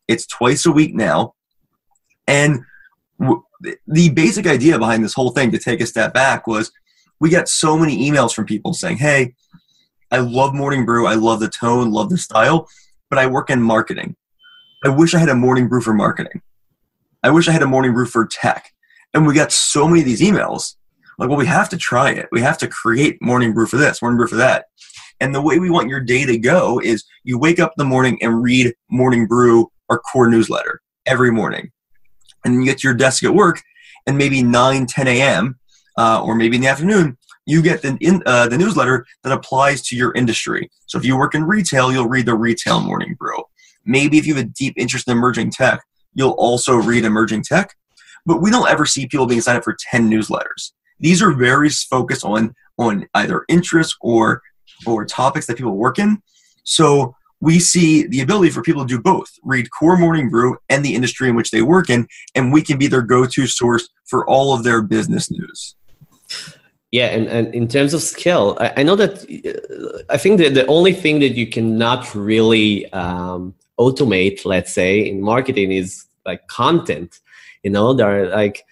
It's 0.08 0.26
twice 0.26 0.66
a 0.66 0.72
week 0.72 0.94
now. 0.94 1.34
And 2.26 2.60
w- 3.20 3.42
the 3.86 4.10
basic 4.10 4.46
idea 4.46 4.78
behind 4.78 5.04
this 5.04 5.14
whole 5.14 5.30
thing, 5.30 5.52
to 5.52 5.58
take 5.58 5.80
a 5.80 5.86
step 5.86 6.14
back, 6.14 6.46
was 6.46 6.72
we 7.20 7.30
got 7.30 7.48
so 7.48 7.76
many 7.76 8.10
emails 8.10 8.34
from 8.34 8.46
people 8.46 8.72
saying, 8.72 8.96
Hey, 8.96 9.34
I 10.10 10.18
love 10.18 10.54
Morning 10.54 10.84
Brew. 10.84 11.06
I 11.06 11.14
love 11.14 11.40
the 11.40 11.48
tone, 11.48 11.92
love 11.92 12.10
the 12.10 12.18
style, 12.18 12.68
but 13.08 13.18
I 13.18 13.26
work 13.26 13.50
in 13.50 13.62
marketing. 13.62 14.16
I 14.84 14.88
wish 14.88 15.14
I 15.14 15.18
had 15.18 15.28
a 15.28 15.34
Morning 15.34 15.68
Brew 15.68 15.80
for 15.80 15.92
marketing. 15.92 16.40
I 17.22 17.30
wish 17.30 17.48
I 17.48 17.52
had 17.52 17.62
a 17.62 17.66
Morning 17.66 17.92
Brew 17.92 18.06
for 18.06 18.26
tech. 18.26 18.72
And 19.12 19.26
we 19.26 19.34
got 19.34 19.52
so 19.52 19.86
many 19.86 20.00
of 20.00 20.06
these 20.06 20.22
emails 20.22 20.76
like, 21.20 21.28
well, 21.28 21.38
we 21.38 21.46
have 21.46 21.68
to 21.68 21.76
try 21.76 22.10
it. 22.10 22.28
We 22.32 22.40
have 22.40 22.56
to 22.58 22.66
create 22.66 23.20
morning 23.20 23.52
brew 23.52 23.66
for 23.66 23.76
this, 23.76 24.00
morning 24.00 24.16
brew 24.16 24.26
for 24.26 24.36
that. 24.36 24.66
And 25.20 25.34
the 25.34 25.42
way 25.42 25.58
we 25.58 25.68
want 25.68 25.90
your 25.90 26.00
day 26.00 26.24
to 26.24 26.38
go 26.38 26.80
is 26.82 27.04
you 27.24 27.38
wake 27.38 27.60
up 27.60 27.74
in 27.76 27.84
the 27.84 27.88
morning 27.88 28.18
and 28.22 28.42
read 28.42 28.74
Morning 28.90 29.26
Brew, 29.26 29.70
our 29.90 29.98
core 29.98 30.30
newsletter, 30.30 30.80
every 31.04 31.30
morning. 31.30 31.72
And 32.42 32.54
you 32.54 32.64
get 32.64 32.78
to 32.78 32.88
your 32.88 32.96
desk 32.96 33.22
at 33.22 33.34
work, 33.34 33.60
and 34.06 34.16
maybe 34.16 34.42
9, 34.42 34.86
10 34.86 35.08
a.m., 35.08 35.58
uh, 35.98 36.22
or 36.24 36.34
maybe 36.34 36.56
in 36.56 36.62
the 36.62 36.68
afternoon, 36.68 37.18
you 37.44 37.60
get 37.60 37.82
the, 37.82 37.98
in, 38.00 38.22
uh, 38.24 38.48
the 38.48 38.56
newsletter 38.56 39.04
that 39.22 39.32
applies 39.32 39.82
to 39.82 39.96
your 39.96 40.14
industry. 40.14 40.70
So 40.86 40.96
if 40.96 41.04
you 41.04 41.18
work 41.18 41.34
in 41.34 41.44
retail, 41.44 41.92
you'll 41.92 42.08
read 42.08 42.24
the 42.24 42.34
Retail 42.34 42.80
Morning 42.80 43.14
Brew. 43.18 43.42
Maybe 43.84 44.16
if 44.16 44.26
you 44.26 44.34
have 44.36 44.44
a 44.46 44.48
deep 44.48 44.72
interest 44.78 45.06
in 45.06 45.12
emerging 45.18 45.50
tech, 45.50 45.82
you'll 46.14 46.30
also 46.30 46.76
read 46.76 47.04
emerging 47.04 47.42
tech. 47.42 47.74
But 48.24 48.40
we 48.40 48.50
don't 48.50 48.70
ever 48.70 48.86
see 48.86 49.06
people 49.06 49.26
being 49.26 49.42
signed 49.42 49.58
up 49.58 49.64
for 49.64 49.76
10 49.90 50.10
newsletters 50.10 50.72
these 51.00 51.22
are 51.22 51.32
very 51.32 51.70
focused 51.70 52.24
on 52.24 52.54
on 52.78 53.06
either 53.14 53.44
interests 53.48 53.96
or 54.00 54.42
or 54.86 55.04
topics 55.04 55.46
that 55.46 55.56
people 55.56 55.76
work 55.76 55.98
in. 55.98 56.22
So 56.64 57.14
we 57.40 57.58
see 57.58 58.06
the 58.06 58.20
ability 58.20 58.50
for 58.50 58.62
people 58.62 58.82
to 58.82 58.88
do 58.88 59.00
both 59.00 59.30
read 59.42 59.70
core 59.70 59.96
morning 59.96 60.28
brew 60.30 60.58
and 60.68 60.84
the 60.84 60.94
industry 60.94 61.28
in 61.28 61.34
which 61.34 61.50
they 61.50 61.62
work 61.62 61.90
in 61.90 62.06
and 62.34 62.52
we 62.52 62.62
can 62.62 62.78
be 62.78 62.86
their 62.86 63.02
go-to 63.02 63.46
source 63.46 63.88
for 64.04 64.28
all 64.28 64.52
of 64.54 64.62
their 64.62 64.82
business 64.82 65.30
news. 65.30 65.74
Yeah 66.90 67.06
and, 67.06 67.28
and 67.28 67.54
in 67.54 67.66
terms 67.68 67.94
of 67.94 68.02
skill 68.02 68.58
i, 68.60 68.72
I 68.78 68.82
know 68.82 68.96
that 68.96 69.12
uh, 69.22 70.02
i 70.12 70.18
think 70.18 70.38
that 70.38 70.54
the 70.54 70.66
only 70.66 70.92
thing 70.92 71.20
that 71.20 71.30
you 71.30 71.46
cannot 71.46 72.14
really 72.14 72.92
um, 72.92 73.54
automate 73.78 74.44
let's 74.44 74.72
say 74.72 74.98
in 74.98 75.22
marketing 75.22 75.72
is 75.72 76.06
like 76.26 76.46
content. 76.48 77.20
You 77.62 77.70
know 77.70 77.92
there 77.92 78.10
are 78.16 78.26
like 78.28 78.64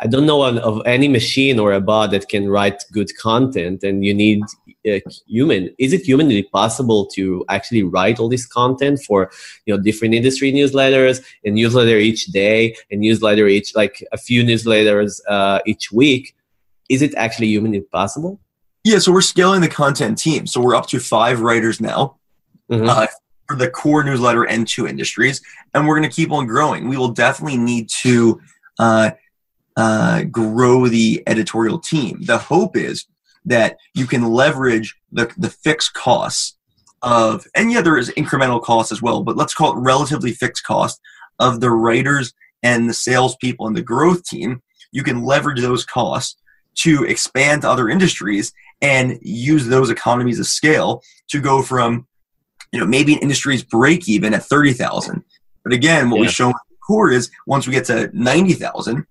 I 0.00 0.06
don't 0.06 0.24
know 0.24 0.42
of, 0.42 0.56
of, 0.58 0.82
any 0.86 1.06
machine 1.06 1.58
or 1.58 1.72
a 1.72 1.80
bot 1.80 2.12
that 2.12 2.28
can 2.28 2.48
write 2.48 2.82
good 2.92 3.14
content, 3.18 3.82
and 3.82 4.04
you 4.04 4.14
need 4.14 4.42
a 4.86 5.02
human. 5.26 5.74
Is 5.78 5.92
it 5.92 6.02
humanly 6.02 6.44
possible 6.44 7.06
to 7.14 7.44
actually 7.50 7.82
write 7.82 8.18
all 8.18 8.28
this 8.28 8.46
content 8.46 9.02
for 9.02 9.30
you 9.66 9.74
know 9.74 9.82
different 9.82 10.14
industry 10.14 10.50
newsletters, 10.50 11.22
a 11.44 11.50
newsletter 11.50 11.98
each 11.98 12.26
day, 12.26 12.74
a 12.90 12.96
newsletter 12.96 13.46
each 13.46 13.74
like 13.74 14.02
a 14.12 14.18
few 14.18 14.42
newsletters 14.42 15.20
uh, 15.28 15.60
each 15.66 15.92
week? 15.92 16.34
Is 16.88 17.02
it 17.02 17.14
actually 17.16 17.48
humanly 17.48 17.80
possible? 17.80 18.40
Yeah, 18.84 18.98
so 18.98 19.12
we're 19.12 19.20
scaling 19.20 19.60
the 19.60 19.68
content 19.68 20.18
team. 20.18 20.46
So 20.46 20.60
we're 20.60 20.74
up 20.74 20.86
to 20.88 21.00
five 21.00 21.40
writers 21.40 21.80
now. 21.80 22.16
Mm-hmm. 22.70 22.88
Uh, 22.88 23.06
for 23.48 23.56
the 23.56 23.68
core 23.68 24.04
newsletter 24.04 24.44
and 24.44 24.66
two 24.66 24.86
industries, 24.86 25.42
and 25.74 25.86
we're 25.86 25.98
going 25.98 26.08
to 26.08 26.14
keep 26.14 26.30
on 26.30 26.46
growing. 26.46 26.88
We 26.88 26.96
will 26.96 27.08
definitely 27.08 27.58
need 27.58 27.90
to 28.00 28.40
uh, 28.78 29.10
uh, 29.76 30.24
grow 30.24 30.86
the 30.88 31.22
editorial 31.26 31.78
team. 31.78 32.18
The 32.22 32.38
hope 32.38 32.76
is 32.76 33.06
that 33.44 33.78
you 33.94 34.06
can 34.06 34.30
leverage 34.30 34.96
the, 35.10 35.32
the 35.36 35.50
fixed 35.50 35.94
costs 35.94 36.56
of, 37.02 37.46
and 37.54 37.72
yeah, 37.72 37.80
there 37.80 37.98
is 37.98 38.10
incremental 38.10 38.62
costs 38.62 38.92
as 38.92 39.02
well, 39.02 39.22
but 39.22 39.36
let's 39.36 39.54
call 39.54 39.76
it 39.76 39.80
relatively 39.80 40.32
fixed 40.32 40.64
cost 40.64 41.00
of 41.38 41.60
the 41.60 41.70
writers 41.70 42.32
and 42.62 42.88
the 42.88 42.94
salespeople 42.94 43.66
and 43.66 43.76
the 43.76 43.82
growth 43.82 44.24
team. 44.24 44.62
You 44.92 45.02
can 45.02 45.24
leverage 45.24 45.60
those 45.60 45.84
costs 45.84 46.36
to 46.76 47.04
expand 47.04 47.62
to 47.62 47.70
other 47.70 47.88
industries 47.88 48.52
and 48.80 49.18
use 49.22 49.66
those 49.66 49.90
economies 49.90 50.38
of 50.38 50.46
scale 50.46 51.02
to 51.28 51.40
go 51.40 51.62
from, 51.62 52.06
you 52.72 52.80
know, 52.80 52.86
maybe 52.86 53.14
an 53.14 53.20
industry's 53.20 53.62
break 53.62 54.08
even 54.08 54.34
at 54.34 54.44
30,000. 54.44 55.22
But 55.64 55.72
again, 55.72 56.10
what 56.10 56.16
yeah. 56.16 56.22
we 56.22 56.28
show 56.28 56.46
in 56.46 56.54
the 56.70 56.76
core 56.86 57.10
is 57.10 57.30
once 57.46 57.66
we 57.66 57.72
get 57.72 57.84
to 57.86 58.10
90,000, 58.12 59.06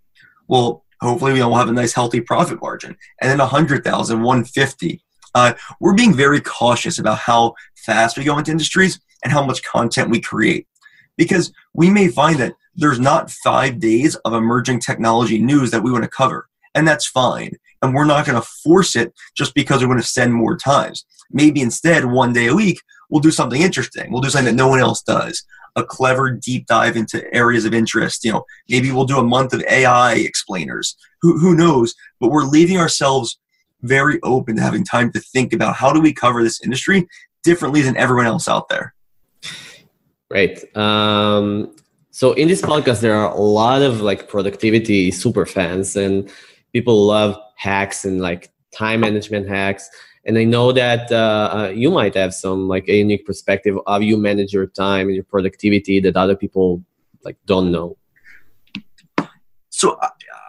well, 0.51 0.83
hopefully 0.99 1.31
we 1.31 1.41
will 1.41 1.55
have 1.55 1.69
a 1.69 1.71
nice 1.71 1.93
healthy 1.93 2.19
profit 2.19 2.61
margin. 2.61 2.97
And 3.21 3.31
then 3.31 3.39
100,000, 3.39 4.21
150. 4.21 5.01
Uh, 5.33 5.53
we're 5.79 5.95
being 5.95 6.13
very 6.13 6.41
cautious 6.41 6.99
about 6.99 7.19
how 7.19 7.55
fast 7.77 8.17
we 8.17 8.25
go 8.25 8.37
into 8.37 8.51
industries 8.51 8.99
and 9.23 9.31
how 9.31 9.45
much 9.45 9.63
content 9.63 10.09
we 10.09 10.19
create. 10.19 10.67
Because 11.17 11.53
we 11.73 11.89
may 11.89 12.09
find 12.09 12.37
that 12.39 12.55
there's 12.75 12.99
not 12.99 13.31
five 13.31 13.79
days 13.79 14.15
of 14.25 14.33
emerging 14.33 14.81
technology 14.81 15.39
news 15.39 15.71
that 15.71 15.83
we 15.83 15.91
want 15.91 16.03
to 16.03 16.09
cover. 16.09 16.49
And 16.75 16.85
that's 16.85 17.07
fine. 17.07 17.53
And 17.81 17.95
we're 17.95 18.03
not 18.03 18.25
going 18.25 18.39
to 18.39 18.47
force 18.63 18.97
it 18.97 19.13
just 19.35 19.55
because 19.55 19.79
we 19.79 19.87
want 19.87 20.01
to 20.01 20.07
send 20.07 20.33
more 20.33 20.57
times. 20.57 21.05
Maybe 21.31 21.61
instead, 21.61 22.03
one 22.03 22.33
day 22.33 22.47
a 22.47 22.55
week, 22.55 22.81
we'll 23.09 23.21
do 23.21 23.31
something 23.31 23.61
interesting. 23.61 24.11
We'll 24.11 24.21
do 24.21 24.29
something 24.29 24.53
that 24.53 24.61
no 24.61 24.67
one 24.67 24.81
else 24.81 25.01
does 25.01 25.45
a 25.75 25.83
clever 25.83 26.31
deep 26.31 26.67
dive 26.67 26.97
into 26.97 27.23
areas 27.33 27.65
of 27.65 27.73
interest. 27.73 28.23
You 28.23 28.33
know, 28.33 28.45
maybe 28.69 28.91
we'll 28.91 29.05
do 29.05 29.19
a 29.19 29.23
month 29.23 29.53
of 29.53 29.63
AI 29.69 30.15
explainers. 30.15 30.95
Who, 31.21 31.39
who 31.39 31.55
knows? 31.55 31.93
But 32.19 32.31
we're 32.31 32.43
leaving 32.43 32.77
ourselves 32.77 33.39
very 33.81 34.19
open 34.23 34.57
to 34.57 34.61
having 34.61 34.83
time 34.83 35.11
to 35.11 35.19
think 35.19 35.53
about 35.53 35.75
how 35.75 35.91
do 35.91 35.99
we 35.99 36.13
cover 36.13 36.43
this 36.43 36.61
industry 36.63 37.07
differently 37.43 37.81
than 37.81 37.97
everyone 37.97 38.27
else 38.27 38.47
out 38.47 38.69
there. 38.69 38.93
Right. 40.29 40.63
Um, 40.77 41.75
so 42.11 42.33
in 42.33 42.47
this 42.47 42.61
podcast, 42.61 43.01
there 43.01 43.15
are 43.15 43.31
a 43.31 43.39
lot 43.39 43.81
of 43.81 44.01
like 44.01 44.29
productivity 44.29 45.11
super 45.11 45.45
fans, 45.45 45.95
and 45.95 46.31
people 46.73 47.05
love 47.05 47.37
hacks 47.55 48.05
and 48.05 48.21
like 48.21 48.51
time 48.73 49.01
management 49.01 49.47
hacks 49.47 49.89
and 50.25 50.37
i 50.37 50.43
know 50.43 50.71
that 50.71 51.11
uh, 51.11 51.49
uh, 51.53 51.69
you 51.69 51.89
might 51.91 52.15
have 52.15 52.33
some 52.33 52.67
like 52.67 52.87
a 52.87 52.95
unique 52.95 53.25
perspective 53.25 53.75
of 53.77 53.83
how 53.87 53.99
you 53.99 54.17
manage 54.17 54.53
your 54.53 54.67
time 54.67 55.07
and 55.07 55.15
your 55.15 55.23
productivity 55.23 55.99
that 55.99 56.15
other 56.15 56.35
people 56.35 56.83
like 57.23 57.37
don't 57.45 57.71
know 57.71 57.97
so 59.69 59.97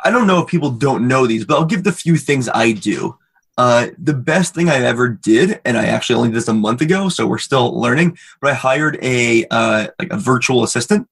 i 0.04 0.10
don't 0.10 0.26
know 0.26 0.40
if 0.42 0.48
people 0.48 0.70
don't 0.70 1.06
know 1.06 1.26
these 1.26 1.44
but 1.44 1.56
i'll 1.56 1.64
give 1.64 1.84
the 1.84 1.92
few 1.92 2.16
things 2.16 2.48
i 2.54 2.72
do 2.72 3.16
Uh, 3.58 3.88
the 3.98 4.14
best 4.14 4.54
thing 4.54 4.70
I 4.70 4.80
ever 4.80 5.08
did, 5.08 5.60
and 5.66 5.76
I 5.76 5.84
actually 5.84 6.16
only 6.16 6.30
did 6.30 6.36
this 6.36 6.48
a 6.48 6.54
month 6.54 6.80
ago, 6.80 7.10
so 7.10 7.26
we're 7.26 7.36
still 7.36 7.78
learning. 7.78 8.16
But 8.40 8.50
I 8.52 8.54
hired 8.54 8.96
a 9.02 9.44
uh, 9.50 9.88
like 10.00 10.10
a 10.10 10.16
virtual 10.16 10.64
assistant, 10.64 11.06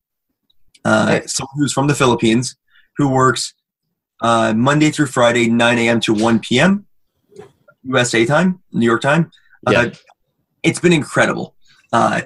uh, 0.85 1.21
someone 1.27 1.57
who's 1.59 1.73
from 1.73 1.87
the 1.87 1.95
Philippines, 1.95 2.57
who 2.97 3.13
works 3.13 3.53
uh, 4.23 4.55
Monday 4.57 4.91
through 4.91 5.09
Friday, 5.13 5.49
9 5.53 5.79
a.m. 5.79 6.01
to 6.01 6.15
1 6.15 6.41
p.m. 6.41 6.87
USA 7.85 8.25
time, 8.27 8.61
New 8.73 8.87
York 8.87 9.01
time. 9.03 9.31
Uh, 9.67 9.71
Yeah. 9.73 9.91
it's 10.63 10.81
been 10.81 10.93
incredible. 10.93 11.55
Uh, 11.93 12.23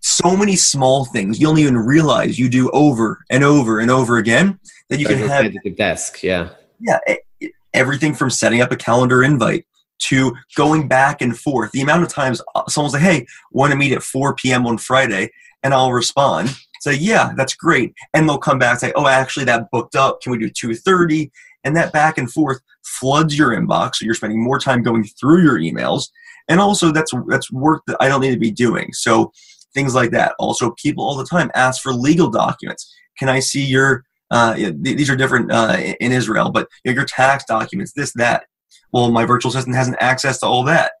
so 0.00 0.36
many 0.36 0.56
small 0.56 1.04
things 1.06 1.40
you 1.40 1.46
don't 1.46 1.58
even 1.58 1.76
realize 1.76 2.38
you 2.38 2.48
do 2.48 2.70
over 2.70 3.24
and 3.30 3.42
over 3.42 3.80
and 3.80 3.90
over 3.90 4.18
again 4.18 4.58
that 4.88 5.00
you 5.00 5.06
can 5.06 5.18
have 5.18 5.44
repetitive 5.44 5.76
task. 5.76 6.22
Yeah. 6.22 6.50
yeah 6.80 6.98
e- 7.40 7.48
everything 7.74 8.14
from 8.14 8.30
setting 8.30 8.60
up 8.60 8.70
a 8.72 8.76
calendar 8.76 9.22
invite 9.24 9.66
to 9.98 10.32
going 10.56 10.86
back 10.86 11.22
and 11.22 11.36
forth 11.38 11.72
the 11.72 11.80
amount 11.80 12.02
of 12.02 12.08
times 12.08 12.40
uh, 12.54 12.62
someone's 12.68 12.92
like 12.92 13.02
hey 13.02 13.26
want 13.50 13.70
to 13.72 13.76
meet 13.76 13.92
at 13.92 14.02
4 14.02 14.34
p.m 14.34 14.66
on 14.66 14.76
friday 14.78 15.30
and 15.62 15.72
i'll 15.74 15.92
respond 15.92 16.54
say 16.80 16.92
yeah 16.94 17.32
that's 17.36 17.54
great 17.54 17.94
and 18.14 18.28
they'll 18.28 18.38
come 18.38 18.58
back 18.58 18.72
and 18.72 18.80
say 18.80 18.92
oh 18.94 19.06
actually 19.08 19.44
that 19.46 19.70
booked 19.72 19.96
up 19.96 20.20
can 20.20 20.32
we 20.32 20.38
do 20.38 20.50
2.30 20.50 21.30
and 21.66 21.76
that 21.76 21.92
back 21.92 22.16
and 22.16 22.32
forth 22.32 22.60
floods 22.84 23.36
your 23.36 23.50
inbox 23.50 23.96
so 23.96 24.06
you're 24.06 24.14
spending 24.14 24.42
more 24.42 24.58
time 24.58 24.82
going 24.82 25.04
through 25.04 25.42
your 25.42 25.58
emails 25.58 26.04
and 26.48 26.60
also 26.60 26.90
that's 26.90 27.12
that's 27.28 27.52
work 27.52 27.82
that 27.86 27.98
i 28.00 28.08
don't 28.08 28.22
need 28.22 28.32
to 28.32 28.38
be 28.38 28.50
doing 28.50 28.90
so 28.92 29.30
things 29.74 29.94
like 29.94 30.10
that 30.10 30.34
also 30.38 30.74
people 30.82 31.04
all 31.04 31.16
the 31.16 31.26
time 31.26 31.50
ask 31.54 31.82
for 31.82 31.92
legal 31.92 32.30
documents 32.30 32.94
can 33.18 33.28
i 33.28 33.38
see 33.38 33.64
your 33.64 34.02
uh, 34.30 34.54
these 34.74 35.08
are 35.08 35.16
different 35.16 35.52
uh, 35.52 35.76
in- 36.00 36.12
Israel, 36.12 36.50
but 36.50 36.68
you 36.84 36.90
know, 36.90 36.96
your 36.96 37.04
tax 37.04 37.44
documents, 37.44 37.92
this, 37.92 38.12
that. 38.14 38.46
Well, 38.92 39.10
my 39.10 39.24
virtual 39.24 39.50
assistant 39.50 39.76
hasn't 39.76 39.98
access 40.00 40.40
to 40.40 40.46
all 40.46 40.64
that. 40.64 40.92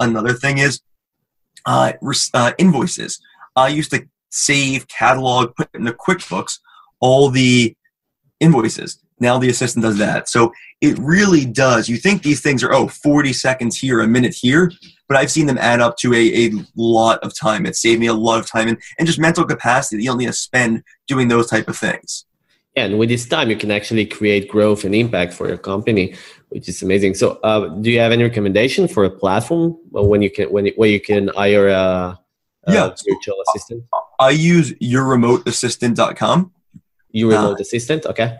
Another 0.00 0.32
thing 0.32 0.58
is 0.58 0.80
uh, 1.66 1.92
uh, 2.34 2.52
invoices. 2.58 3.20
I 3.56 3.68
used 3.68 3.90
to 3.92 4.06
save, 4.30 4.88
catalog, 4.88 5.54
put 5.54 5.68
in 5.74 5.84
the 5.84 5.94
QuickBooks 5.94 6.58
all 7.00 7.30
the 7.30 7.74
invoices. 8.40 8.98
Now 9.20 9.38
the 9.38 9.48
assistant 9.48 9.84
does 9.84 9.98
that. 9.98 10.28
So 10.28 10.52
it 10.80 10.98
really 10.98 11.44
does. 11.46 11.88
You 11.88 11.96
think 11.96 12.22
these 12.22 12.40
things 12.40 12.62
are, 12.64 12.72
oh, 12.72 12.88
40 12.88 13.32
seconds 13.32 13.78
here, 13.78 14.00
a 14.00 14.08
minute 14.08 14.34
here, 14.34 14.70
but 15.08 15.16
I've 15.16 15.30
seen 15.30 15.46
them 15.46 15.58
add 15.58 15.80
up 15.80 15.96
to 15.98 16.12
a, 16.12 16.46
a 16.48 16.52
lot 16.76 17.20
of 17.22 17.32
time. 17.38 17.64
It 17.64 17.76
saved 17.76 18.00
me 18.00 18.08
a 18.08 18.12
lot 18.14 18.40
of 18.40 18.46
time 18.50 18.68
and, 18.68 18.78
and 18.98 19.06
just 19.06 19.18
mental 19.20 19.44
capacity 19.44 19.96
that 19.96 20.02
you 20.02 20.08
don't 20.10 20.18
need 20.18 20.26
to 20.26 20.32
spend 20.32 20.82
doing 21.06 21.28
those 21.28 21.46
type 21.48 21.68
of 21.68 21.76
things. 21.76 22.24
Yeah, 22.76 22.86
and 22.86 22.98
with 22.98 23.08
this 23.08 23.24
time, 23.26 23.50
you 23.50 23.56
can 23.56 23.70
actually 23.70 24.04
create 24.04 24.48
growth 24.48 24.84
and 24.84 24.96
impact 24.96 25.32
for 25.32 25.46
your 25.46 25.58
company, 25.58 26.16
which 26.48 26.68
is 26.68 26.82
amazing. 26.82 27.14
So, 27.14 27.38
uh, 27.44 27.68
do 27.68 27.88
you 27.88 28.00
have 28.00 28.10
any 28.10 28.24
recommendation 28.24 28.88
for 28.88 29.04
a 29.04 29.10
platform 29.10 29.78
when 29.92 30.22
you 30.22 30.30
can 30.30 30.50
when 30.50 30.66
where 30.74 30.88
you 30.90 31.00
can 31.00 31.28
hire 31.28 31.68
a, 31.68 32.18
a 32.64 32.72
Yeah. 32.72 32.88
virtual 33.08 33.36
assistant? 33.46 33.84
I 34.18 34.30
use 34.30 34.72
yourremoteassistant.com. 34.82 36.52
You 37.10 37.28
Uh, 37.30 37.34
remote 37.36 37.60
assistant, 37.60 38.06
okay? 38.06 38.38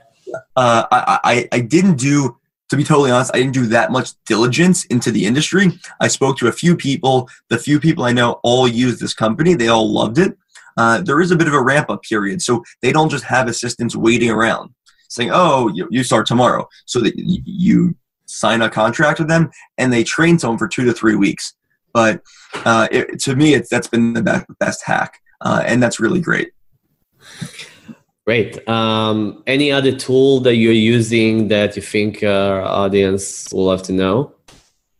Uh, 0.56 0.84
I, 0.90 1.18
I, 1.24 1.48
I 1.52 1.60
didn't 1.60 1.96
do, 1.96 2.36
to 2.70 2.76
be 2.76 2.84
totally 2.84 3.10
honest, 3.10 3.30
I 3.34 3.38
didn't 3.38 3.54
do 3.54 3.66
that 3.66 3.92
much 3.92 4.10
diligence 4.26 4.84
into 4.86 5.10
the 5.10 5.26
industry. 5.26 5.72
I 6.00 6.08
spoke 6.08 6.38
to 6.38 6.48
a 6.48 6.52
few 6.52 6.76
people. 6.76 7.28
The 7.48 7.58
few 7.58 7.80
people 7.80 8.04
I 8.04 8.12
know 8.12 8.40
all 8.42 8.66
use 8.66 8.98
this 8.98 9.14
company. 9.14 9.54
They 9.54 9.68
all 9.68 9.90
loved 9.90 10.18
it. 10.18 10.36
Uh, 10.76 11.00
there 11.00 11.20
is 11.20 11.30
a 11.30 11.36
bit 11.36 11.46
of 11.46 11.54
a 11.54 11.62
ramp 11.62 11.90
up 11.90 12.02
period. 12.02 12.42
So 12.42 12.64
they 12.82 12.92
don't 12.92 13.10
just 13.10 13.24
have 13.24 13.48
assistants 13.48 13.94
waiting 13.94 14.30
around 14.30 14.74
saying, 15.08 15.30
oh, 15.32 15.68
you, 15.68 15.86
you 15.90 16.02
start 16.02 16.26
tomorrow. 16.26 16.68
So 16.86 17.00
that 17.00 17.14
you 17.16 17.94
sign 18.26 18.62
a 18.62 18.70
contract 18.70 19.18
with 19.18 19.28
them 19.28 19.50
and 19.78 19.92
they 19.92 20.02
train 20.02 20.38
someone 20.38 20.58
for 20.58 20.68
two 20.68 20.84
to 20.84 20.92
three 20.92 21.14
weeks. 21.14 21.54
But 21.92 22.22
uh, 22.64 22.88
it, 22.90 23.20
to 23.20 23.36
me, 23.36 23.54
it's, 23.54 23.68
that's 23.68 23.86
been 23.86 24.14
the 24.14 24.22
best, 24.22 24.46
best 24.58 24.84
hack. 24.84 25.20
Uh, 25.40 25.62
and 25.64 25.82
that's 25.82 26.00
really 26.00 26.20
great. 26.20 26.50
Great. 28.26 28.66
Um, 28.68 29.42
any 29.46 29.70
other 29.70 29.92
tool 29.92 30.40
that 30.40 30.56
you're 30.56 30.72
using 30.72 31.48
that 31.48 31.76
you 31.76 31.82
think 31.82 32.22
our 32.22 32.62
audience 32.62 33.52
will 33.52 33.64
love 33.64 33.82
to 33.82 33.92
know? 33.92 34.32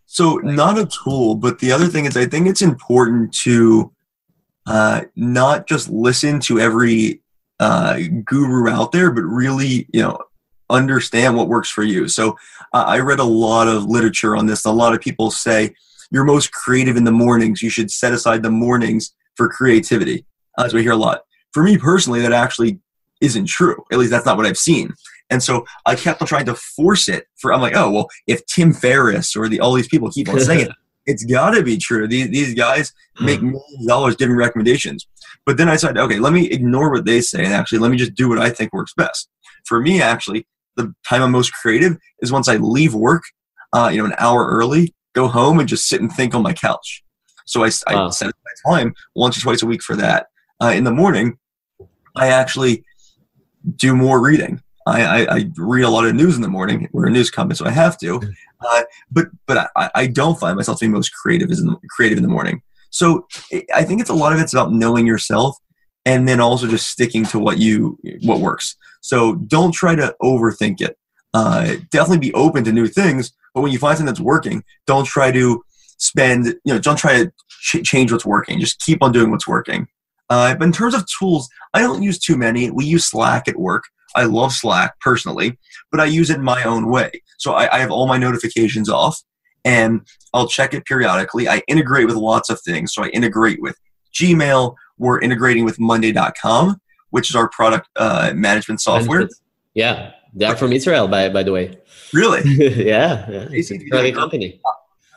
So 0.05 0.37
not 0.37 0.79
a 0.79 0.87
tool, 0.87 1.35
but 1.35 1.59
the 1.59 1.73
other 1.73 1.87
thing 1.87 2.05
is 2.05 2.17
I 2.17 2.27
think 2.27 2.47
it's 2.47 2.61
important 2.63 3.33
to 3.39 3.91
uh, 4.67 5.03
not 5.17 5.67
just 5.67 5.89
listen 5.89 6.39
to 6.41 6.61
every 6.61 7.23
uh, 7.61 7.99
guru 8.25 8.69
out 8.69 8.93
there, 8.93 9.11
but 9.11 9.23
really, 9.23 9.89
you 9.93 10.03
know, 10.03 10.19
understand 10.69 11.37
what 11.37 11.49
works 11.49 11.71
for 11.71 11.83
you. 11.83 12.09
So 12.09 12.37
uh, 12.73 12.85
I 12.87 13.01
read 13.01 13.21
a 13.21 13.25
lot 13.25 13.69
of 13.69 13.85
literature 13.85 14.37
on 14.37 14.47
this. 14.47 14.67
A 14.67 14.71
lot 14.71 14.95
of 14.95 15.01
people 15.01 15.31
say 15.31 15.75
you're 16.11 16.25
most 16.25 16.53
creative 16.53 16.97
in 16.97 17.05
the 17.05 17.13
mornings. 17.13 17.63
You 17.63 17.71
should 17.71 17.91
set 17.91 18.13
aside 18.13 18.43
the 18.43 18.51
mornings 18.51 19.15
for 19.35 19.49
creativity. 19.49 20.27
Uh, 20.59 20.65
As 20.65 20.75
we 20.75 20.83
hear 20.83 20.93
a 20.93 20.97
lot. 20.97 21.23
For 21.53 21.63
me 21.63 21.79
personally, 21.79 22.21
that 22.21 22.33
actually 22.33 22.81
isn't 23.25 23.49
true. 23.49 23.83
At 23.91 23.99
least 23.99 24.11
that's 24.11 24.27
not 24.27 24.37
what 24.37 24.47
I've 24.47 24.59
seen. 24.59 24.93
And 25.31 25.43
so 25.43 25.65
I 25.87 25.95
kept 25.95 26.21
on 26.21 26.29
trying 26.29 26.47
to 26.47 26.55
force 26.55 27.09
it 27.09 27.27
for, 27.37 27.53
I'm 27.53 27.61
like, 27.61 27.75
oh, 27.75 27.91
well, 27.91 28.09
if 28.27 28.45
Tim 28.47 28.73
Ferriss 28.73 29.35
or 29.35 29.49
the, 29.49 29.61
all 29.61 29.73
these 29.73 29.89
people 29.89 30.11
keep 30.11 30.29
on 30.29 30.39
saying 30.41 30.67
it, 30.67 30.73
it's 31.07 31.25
got 31.25 31.51
to 31.51 31.63
be 31.63 31.77
true. 31.79 32.07
These, 32.07 32.29
these 32.31 32.55
guys 32.55 32.93
make 33.21 33.41
millions 33.43 33.63
of 33.81 33.87
dollars 33.89 34.17
giving 34.17 34.37
recommendations. 34.37 35.07
But 35.47 35.57
then 35.57 35.69
I 35.69 35.73
decided, 35.73 35.99
okay, 35.99 36.19
let 36.19 36.33
me 36.33 36.47
ignore 36.51 36.91
what 36.91 37.05
they 37.07 37.21
say 37.21 37.45
and 37.45 37.53
actually 37.55 37.79
let 37.79 37.91
me 37.91 37.97
just 37.97 38.15
do 38.15 38.29
what 38.29 38.39
I 38.39 38.51
think 38.51 38.73
works 38.73 38.93
best. 38.97 39.29
For 39.65 39.81
me, 39.81 40.01
actually, 40.03 40.47
the 40.77 40.95
time 41.09 41.23
I'm 41.23 41.31
most 41.33 41.53
creative 41.53 41.97
is 42.21 42.31
once 42.33 42.49
I 42.49 42.57
leave 42.57 42.95
work, 42.95 43.23
uh, 43.73 43.91
you 43.93 43.99
know, 43.99 44.07
an 44.07 44.15
hour 44.19 44.47
early, 44.47 44.95
go 45.15 45.27
home 45.29 45.59
and 45.59 45.69
just 45.69 45.89
sit 45.89 46.01
and 46.01 46.13
think 46.13 46.35
on 46.35 46.43
my 46.43 46.53
couch. 46.53 47.03
So 47.47 47.65
I, 47.65 47.71
I 47.87 47.95
Wow. 47.95 48.11
set 48.11 48.29
aside 48.29 48.71
time 48.75 48.95
once 49.15 49.37
or 49.37 49.41
twice 49.41 49.63
a 49.63 49.67
week 49.67 49.83
for 49.83 49.97
that. 49.97 50.27
Uh, 50.63 50.73
in 50.75 50.85
the 50.85 50.91
morning, 50.91 51.39
I 52.17 52.29
actually 52.29 52.85
do 53.77 53.95
more 53.95 54.21
reading. 54.21 54.61
I, 54.87 55.03
I, 55.03 55.37
I 55.37 55.51
read 55.57 55.83
a 55.85 55.89
lot 55.89 56.05
of 56.05 56.15
news 56.15 56.37
in 56.37 56.43
the 56.43 56.49
morning. 56.49 56.89
We're 56.93 57.07
a 57.07 57.11
news 57.11 57.31
company, 57.31 57.57
so 57.57 57.65
I 57.67 57.71
have 57.71 57.97
to. 57.99 58.21
Uh, 58.67 58.83
but 59.11 59.27
but 59.47 59.71
I, 59.77 59.91
I 59.95 60.07
don't 60.07 60.39
find 60.39 60.57
myself 60.57 60.81
being 60.81 60.93
most 60.93 61.11
creative 61.15 61.51
is 61.51 61.61
in 61.61 61.67
the, 61.69 61.77
creative 61.91 62.19
in 62.19 62.23
the 62.23 62.29
morning. 62.31 62.63
So 62.91 63.27
I- 63.53 63.65
I 63.75 63.85
think 63.85 64.01
it's 64.01 64.11
a 64.11 64.15
lot 64.15 64.33
of 64.33 64.41
it's 64.41 64.53
about 64.53 64.73
knowing 64.73 65.07
yourself, 65.07 65.57
and 66.05 66.29
then 66.29 66.41
also 66.41 66.67
just 66.67 66.89
sticking 66.89 67.25
to 67.27 67.39
what 67.39 67.59
you 67.59 67.99
what 68.23 68.41
works. 68.41 68.77
So 69.01 69.35
don't 69.37 69.73
try 69.73 69.95
to 69.95 70.15
overthink 70.23 70.81
it. 70.81 70.97
Uh, 71.35 71.77
definitely 71.91 72.19
be 72.19 72.33
open 72.35 72.63
to 72.65 72.73
new 72.73 72.87
things, 72.87 73.33
but 73.55 73.63
when 73.63 73.73
you 73.73 73.79
find 73.79 73.97
something 73.97 74.07
that's 74.07 74.21
working, 74.21 74.63
don't 74.87 75.05
try 75.07 75.31
to 75.33 75.65
spend 75.99 76.47
you 76.47 76.73
know 76.75 76.79
don't 76.79 76.97
try 76.99 77.25
to 77.25 77.33
ch- 77.49 77.83
change 77.85 78.13
what's 78.13 78.27
working. 78.27 78.61
Just 78.61 78.81
keep 78.81 79.03
on 79.03 79.13
doing 79.13 79.31
what's 79.31 79.49
working. 79.49 79.89
Uh, 80.35 80.55
but 80.59 80.65
in 80.65 80.73
terms 80.73 80.95
of 80.95 81.03
tools, 81.19 81.49
I 81.77 81.81
don't 81.81 82.03
use 82.03 82.19
too 82.19 82.37
many. 82.47 82.63
We 82.79 82.85
use 82.97 83.05
Slack 83.13 83.45
at 83.49 83.57
work. 83.57 83.85
I 84.17 84.25
love 84.25 84.53
Slack 84.53 84.91
personally, 85.01 85.49
but 85.91 86.01
I 86.01 86.07
use 86.07 86.29
it 86.35 86.41
my 86.41 86.61
own 86.65 86.85
way. 86.97 87.11
So 87.39 87.49
I, 87.53 87.65
I 87.77 87.79
have 87.79 87.91
all 87.91 88.07
my 88.15 88.19
notifications 88.27 88.89
off 88.89 89.17
and 89.65 89.93
I'll 90.35 90.49
check 90.57 90.71
it 90.75 90.85
periodically. 90.87 91.45
I 91.49 91.63
integrate 91.69 92.07
with 92.07 92.17
lots 92.17 92.49
of 92.51 92.59
things. 92.69 92.93
So 92.95 92.99
I 93.05 93.09
integrate 93.09 93.61
with 93.67 93.77
Gmail. 94.19 94.75
We're 94.99 95.21
integrating 95.21 95.65
with 95.65 95.79
Monday.com, 95.81 96.81
which 97.11 97.31
is 97.31 97.37
our 97.37 97.49
product 97.49 97.89
uh, 97.97 98.33
management 98.35 98.81
software. 98.81 99.29
Yeah, 99.75 100.13
they're 100.35 100.57
from 100.57 100.73
Israel, 100.73 101.07
by 101.15 101.29
by 101.37 101.43
the 101.43 101.53
way. 101.53 101.67
Really? 102.13 102.43
yeah, 102.93 103.29
yeah, 103.29 103.45
They 103.51 103.59
it's 103.59 103.69
seem 103.69 103.81
an 103.81 103.87
to 103.87 103.91
be 103.91 104.01
doing- 104.03 104.15
company. 104.23 104.61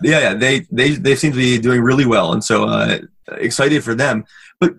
Yeah, 0.02 0.20
yeah. 0.26 0.34
They 0.44 0.56
they 0.80 0.90
they 1.06 1.16
seem 1.16 1.32
to 1.32 1.38
be 1.48 1.58
doing 1.68 1.82
really 1.90 2.06
well, 2.06 2.28
and 2.34 2.44
so 2.44 2.56
uh, 2.66 3.00
excited 3.50 3.84
for 3.84 3.96
them. 4.04 4.26
But 4.60 4.76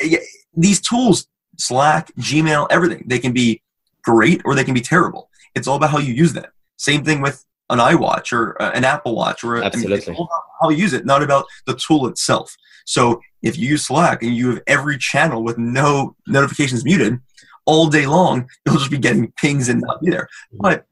eh, 0.00 0.18
these 0.54 0.80
tools, 0.80 1.26
Slack, 1.58 2.12
Gmail, 2.16 2.66
everything, 2.70 3.04
they 3.06 3.18
can 3.18 3.32
be 3.32 3.62
great 4.02 4.42
or 4.44 4.54
they 4.54 4.64
can 4.64 4.74
be 4.74 4.80
terrible. 4.80 5.30
It's 5.54 5.66
all 5.66 5.76
about 5.76 5.90
how 5.90 5.98
you 5.98 6.12
use 6.14 6.32
them. 6.32 6.50
Same 6.76 7.04
thing 7.04 7.20
with 7.20 7.44
an 7.70 7.78
iWatch 7.78 8.32
or 8.32 8.60
uh, 8.60 8.70
an 8.72 8.84
Apple 8.84 9.14
Watch 9.14 9.44
or 9.44 9.56
a, 9.56 9.60
I 9.60 9.62
mean, 9.64 9.84
it's 9.84 10.08
Absolutely. 10.08 10.14
all 10.14 10.24
about 10.24 10.42
how 10.60 10.68
you 10.70 10.78
use 10.78 10.92
it, 10.92 11.06
not 11.06 11.22
about 11.22 11.46
the 11.66 11.74
tool 11.74 12.06
itself. 12.06 12.54
So 12.84 13.20
if 13.42 13.56
you 13.56 13.68
use 13.68 13.86
Slack 13.86 14.22
and 14.22 14.34
you 14.34 14.50
have 14.50 14.62
every 14.66 14.98
channel 14.98 15.42
with 15.42 15.58
no 15.58 16.16
notifications 16.26 16.84
muted 16.84 17.18
all 17.64 17.88
day 17.88 18.06
long, 18.06 18.48
you'll 18.66 18.78
just 18.78 18.90
be 18.90 18.98
getting 18.98 19.32
pings 19.32 19.68
and 19.68 19.80
not 19.80 20.02
be 20.02 20.10
there. 20.10 20.28
But 20.52 20.86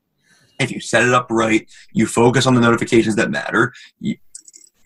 if 0.59 0.71
you 0.71 0.81
set 0.81 1.03
it 1.03 1.13
up 1.13 1.27
right, 1.31 1.69
you 1.93 2.07
focus 2.07 2.47
on 2.47 2.55
the 2.55 2.61
notifications 2.61 3.17
that 3.17 3.31
matter. 3.31 3.73
You, 3.99 4.17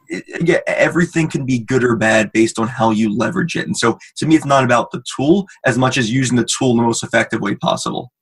it- 0.08 0.48
yeah, 0.48 0.60
everything 0.66 1.28
can 1.28 1.44
be 1.44 1.58
good 1.58 1.84
or 1.84 1.96
bad 1.96 2.32
based 2.32 2.58
on 2.58 2.68
how 2.68 2.90
you 2.90 3.16
leverage 3.16 3.56
it. 3.56 3.66
And 3.66 3.76
so, 3.76 3.98
to 4.16 4.26
me, 4.26 4.36
it's 4.36 4.44
not 4.44 4.64
about 4.64 4.90
the 4.90 5.02
tool 5.16 5.46
as 5.64 5.78
much 5.78 5.98
as 5.98 6.10
using 6.10 6.36
the 6.36 6.44
tool 6.58 6.72
in 6.72 6.76
the 6.78 6.82
most 6.82 7.02
effective 7.02 7.40
way 7.40 7.54
possible. 7.54 8.12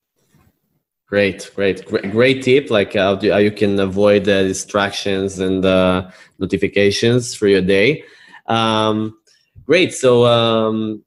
Great, 1.07 1.51
great, 1.55 1.85
great, 1.85 2.11
great 2.11 2.43
tip. 2.43 2.71
Like 2.71 2.95
how, 2.95 3.17
do, 3.17 3.31
how 3.31 3.39
you 3.39 3.51
can 3.51 3.79
avoid 3.79 4.25
the 4.25 4.45
distractions 4.45 5.39
and 5.39 5.63
the 5.63 6.11
notifications 6.39 7.35
for 7.35 7.49
your 7.49 7.61
day. 7.61 8.05
Um, 8.47 9.19
great. 9.67 9.93
So, 9.93 10.25
um, 10.25 11.05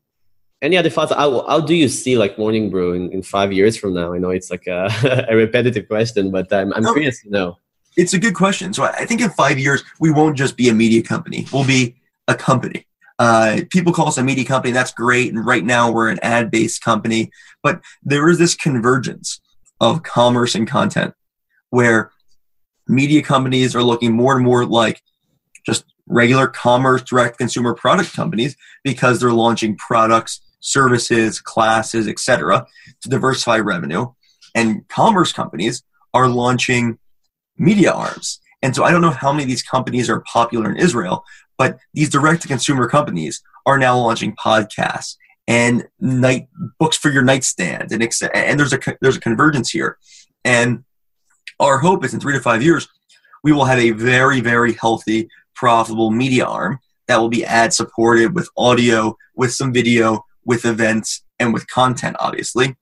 any 0.61 0.77
other 0.77 0.89
thoughts? 0.89 1.11
How, 1.11 1.45
how 1.47 1.59
do 1.59 1.75
you 1.75 1.87
see 1.87 2.17
like 2.17 2.37
morning 2.37 2.69
brew 2.69 2.93
in, 2.93 3.11
in 3.11 3.21
five 3.21 3.51
years 3.51 3.77
from 3.77 3.93
now? 3.93 4.13
I 4.13 4.17
know 4.17 4.29
it's 4.29 4.51
like 4.51 4.67
a, 4.67 4.89
a 5.29 5.35
repetitive 5.35 5.87
question, 5.87 6.31
but 6.31 6.51
I'm, 6.51 6.73
I'm 6.73 6.83
curious 6.83 7.21
to 7.23 7.29
know. 7.29 7.57
It's 7.97 8.13
a 8.13 8.19
good 8.19 8.35
question. 8.35 8.73
So 8.73 8.83
I 8.83 9.05
think 9.05 9.21
in 9.21 9.29
five 9.29 9.57
years 9.57 9.83
we 9.99 10.11
won't 10.11 10.37
just 10.37 10.57
be 10.57 10.69
a 10.69 10.73
media 10.73 11.01
company. 11.01 11.47
We'll 11.51 11.65
be 11.65 11.95
a 12.27 12.35
company. 12.35 12.85
Uh, 13.17 13.61
people 13.69 13.93
call 13.93 14.07
us 14.07 14.17
a 14.17 14.23
media 14.23 14.43
company. 14.43 14.73
That's 14.73 14.93
great. 14.93 15.33
And 15.33 15.45
right 15.45 15.63
now 15.63 15.91
we're 15.91 16.09
an 16.09 16.19
ad 16.21 16.51
based 16.51 16.81
company. 16.81 17.31
But 17.63 17.81
there 18.03 18.27
is 18.29 18.37
this 18.37 18.55
convergence 18.55 19.39
of 19.79 20.03
commerce 20.03 20.55
and 20.55 20.67
content 20.67 21.13
where 21.69 22.11
media 22.87 23.21
companies 23.21 23.75
are 23.75 23.83
looking 23.83 24.13
more 24.13 24.35
and 24.35 24.43
more 24.43 24.65
like 24.65 25.01
just 25.65 25.85
regular 26.07 26.47
commerce 26.47 27.01
direct 27.01 27.37
consumer 27.37 27.73
product 27.73 28.13
companies 28.13 28.55
because 28.83 29.19
they're 29.19 29.31
launching 29.31 29.75
products 29.75 30.41
services 30.59 31.41
classes 31.41 32.07
etc 32.07 32.65
to 33.01 33.09
diversify 33.09 33.57
revenue 33.57 34.05
and 34.53 34.87
commerce 34.87 35.33
companies 35.33 35.83
are 36.13 36.27
launching 36.27 36.97
media 37.57 37.91
arms. 37.91 38.39
And 38.61 38.75
so 38.75 38.83
i 38.83 38.89
don't 38.89 39.01
know 39.01 39.11
how 39.11 39.31
many 39.31 39.43
of 39.43 39.49
these 39.49 39.61
companies 39.61 40.09
are 40.09 40.21
popular 40.21 40.71
in 40.71 40.77
israel 40.77 41.23
but 41.57 41.77
these 41.93 42.09
direct 42.09 42.41
to 42.41 42.47
consumer 42.47 42.87
companies 42.87 43.41
are 43.65 43.77
now 43.77 43.97
launching 43.97 44.35
podcasts 44.35 45.15
and 45.47 45.85
night 45.99 46.47
books 46.79 46.97
for 46.97 47.09
your 47.09 47.23
nightstand 47.23 47.91
and 47.91 48.01
and 48.33 48.59
there's 48.59 48.73
a 48.73 48.79
there's 49.01 49.17
a 49.17 49.21
convergence 49.21 49.69
here. 49.69 49.97
And 50.43 50.83
our 51.59 51.77
hope 51.77 52.03
is 52.03 52.13
in 52.13 52.19
3 52.19 52.33
to 52.33 52.39
5 52.39 52.63
years 52.63 52.87
we 53.43 53.51
will 53.51 53.65
have 53.65 53.79
a 53.79 53.91
very 53.91 54.41
very 54.41 54.73
healthy 54.73 55.29
profitable 55.55 56.11
media 56.11 56.45
arm 56.45 56.79
that 57.07 57.17
will 57.17 57.29
be 57.29 57.45
ad 57.45 57.73
supported 57.73 58.33
with 58.35 58.49
audio 58.57 59.15
with 59.35 59.53
some 59.53 59.71
video 59.71 60.25
with 60.43 60.65
events 60.65 61.23
and 61.39 61.53
with 61.53 61.67
content 61.67 62.15
obviously. 62.19 62.75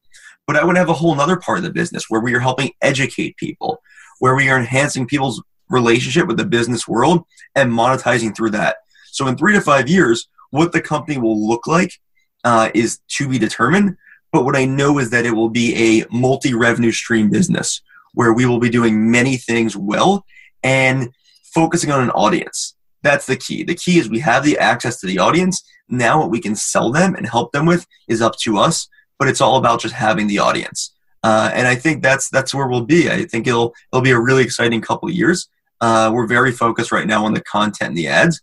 But 0.48 0.56
i 0.56 0.64
would 0.64 0.78
have 0.78 0.90
a 0.90 0.94
whole 0.94 1.20
other 1.20 1.38
part 1.38 1.60
of 1.60 1.64
the 1.64 1.72
business 1.72 2.06
where 2.10 2.22
we 2.22 2.34
are 2.34 2.40
helping 2.40 2.72
educate 2.82 3.38
people 3.38 3.82
where 4.20 4.36
we 4.36 4.50
are 4.50 4.58
enhancing 4.58 5.08
people's 5.08 5.42
relationship 5.70 6.28
with 6.28 6.38
the 6.38 6.46
business 6.46 6.88
world 6.88 7.26
and 7.56 7.72
monetizing 7.72 8.36
through 8.36 8.52
that 8.52 8.78
so 9.12 9.28
in 9.28 9.38
three 9.38 9.54
to 9.54 9.62
five 9.62 9.88
years 9.88 10.28
what 10.50 10.72
the 10.72 10.82
company 10.82 11.18
will 11.18 11.48
look 11.48 11.66
like 11.68 12.00
uh, 12.44 12.70
is 12.74 13.00
to 13.08 13.28
be 13.28 13.40
determined. 13.40 13.98
But 14.32 14.46
what 14.46 14.56
I 14.56 14.66
know 14.66 15.00
is 15.00 15.10
that 15.12 15.26
it 15.26 15.32
will 15.32 15.50
be 15.50 16.00
a 16.02 16.06
multi 16.12 16.54
revenue 16.54 16.92
stream 16.92 17.30
business 17.30 17.82
where 18.14 18.34
we 18.34 18.46
will 18.46 18.60
be 18.60 18.70
doing 18.70 19.10
many 19.10 19.38
things 19.38 19.76
well 19.76 20.26
and 20.64 21.12
focusing 21.54 21.92
on 21.92 22.02
an 22.02 22.12
audience. 22.12 22.76
That's 23.02 23.26
the 23.26 23.36
key. 23.36 23.64
The 23.64 23.76
key 23.76 24.00
is 24.00 24.10
we 24.10 24.20
have 24.20 24.44
the 24.44 24.58
access 24.58 25.00
to 25.02 25.08
the 25.08 25.20
audience. 25.20 25.64
Now, 25.90 26.20
what 26.20 26.32
we 26.32 26.40
can 26.40 26.56
sell 26.56 26.92
them 26.92 27.16
and 27.16 27.28
help 27.28 27.52
them 27.52 27.66
with 27.66 27.86
is 28.08 28.22
up 28.22 28.38
to 28.40 28.58
us, 28.58 28.88
but 29.20 29.28
it's 29.28 29.42
all 29.42 29.58
about 29.58 29.82
just 29.82 29.94
having 29.94 30.28
the 30.28 30.40
audience. 30.40 30.94
Uh, 31.24 31.50
and 31.54 31.68
I 31.68 31.76
think 31.76 32.04
that's 32.04 32.30
that's 32.30 32.54
where 32.54 32.68
we'll 32.68 32.86
be. 32.86 33.10
I 33.10 33.26
think 33.26 33.48
it'll 33.48 33.74
it'll 33.92 34.04
be 34.04 34.12
a 34.12 34.20
really 34.20 34.44
exciting 34.44 34.82
couple 34.82 35.08
of 35.08 35.16
years. 35.16 35.48
Uh, 35.80 36.12
we're 36.14 36.28
very 36.28 36.52
focused 36.52 36.92
right 36.92 37.08
now 37.08 37.26
on 37.26 37.34
the 37.34 37.42
content 37.42 37.90
and 37.90 37.98
the 37.98 38.08
ads, 38.08 38.42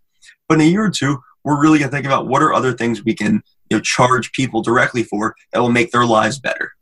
but 0.49 0.55
in 0.55 0.63
a 0.63 0.71
year 0.71 0.85
or 0.85 0.91
two, 0.91 1.19
we're 1.45 1.61
really 1.61 1.79
going 1.79 1.91
to 1.91 1.97
think 1.97 2.07
about 2.07 2.27
what 2.27 2.43
are 2.43 2.53
other 2.53 2.73
things 2.73 3.05
we 3.05 3.15
can 3.15 3.43
you 3.69 3.77
know 3.77 3.81
charge 3.81 4.33
people 4.33 4.63
directly 4.63 5.03
for 5.03 5.35
that 5.53 5.61
will 5.61 5.71
make 5.71 5.91
their 5.91 6.07
lives 6.07 6.39
better. 6.39 6.73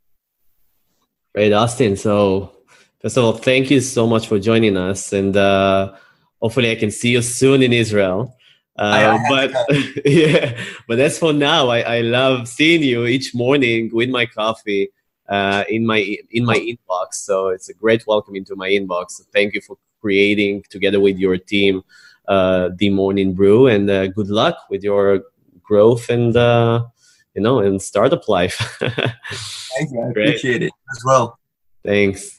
Great, 1.35 1.53
Austin. 1.53 1.97
So 1.97 2.53
first 3.03 3.17
of 3.17 3.25
all, 3.25 3.33
thank 3.33 3.71
you 3.71 3.81
so 3.81 4.07
much 4.07 4.29
for 4.29 4.39
joining 4.39 4.77
us, 4.77 5.13
and 5.13 5.37
uh, 5.37 5.95
hopefully 6.41 6.71
I 6.71 6.77
can 6.77 6.93
see 6.93 7.11
you 7.11 7.23
soon 7.23 7.63
in 7.63 7.73
Israel. 7.73 8.37
Uh, 8.77 9.19
but 9.29 9.53
yeah, 10.05 10.57
but 10.87 11.01
as 11.01 11.19
for 11.19 11.33
now, 11.33 11.69
I, 11.69 11.81
I 11.81 12.01
love 12.03 12.47
seeing 12.47 12.85
you 12.85 13.07
each 13.07 13.35
morning 13.35 13.91
with 13.93 14.09
my 14.09 14.25
coffee 14.25 14.91
uh, 15.29 15.65
in 15.69 15.87
my 15.87 16.17
in 16.31 16.45
my 16.45 16.57
inbox. 16.57 17.15
So 17.15 17.49
it's 17.49 17.69
a 17.69 17.75
great 17.75 18.07
welcome 18.07 18.37
into 18.37 18.57
my 18.57 18.69
inbox. 18.69 19.21
Thank 19.33 19.55
you 19.55 19.61
for 19.61 19.77
creating 20.01 20.65
together 20.71 21.01
with 21.01 21.19
your 21.19 21.37
team 21.37 21.83
uh, 22.29 22.71
the 22.77 22.91
morning 22.91 23.35
brew, 23.35 23.67
and 23.67 23.91
uh, 23.91 24.07
good 24.09 24.29
luck 24.29 24.57
with 24.71 24.83
your 24.83 25.23
growth 25.63 26.09
and 26.09 26.37
uh, 26.37 26.85
you 27.35 27.43
know 27.43 27.61
and 27.61 27.81
startup 27.81 28.29
life. 28.29 28.57
Thank 28.81 29.93
you. 29.93 30.01
I 30.01 30.09
appreciate 30.11 30.63
it 30.63 30.73
as 30.91 31.03
well. 31.05 31.39
Thanks. 31.85 32.38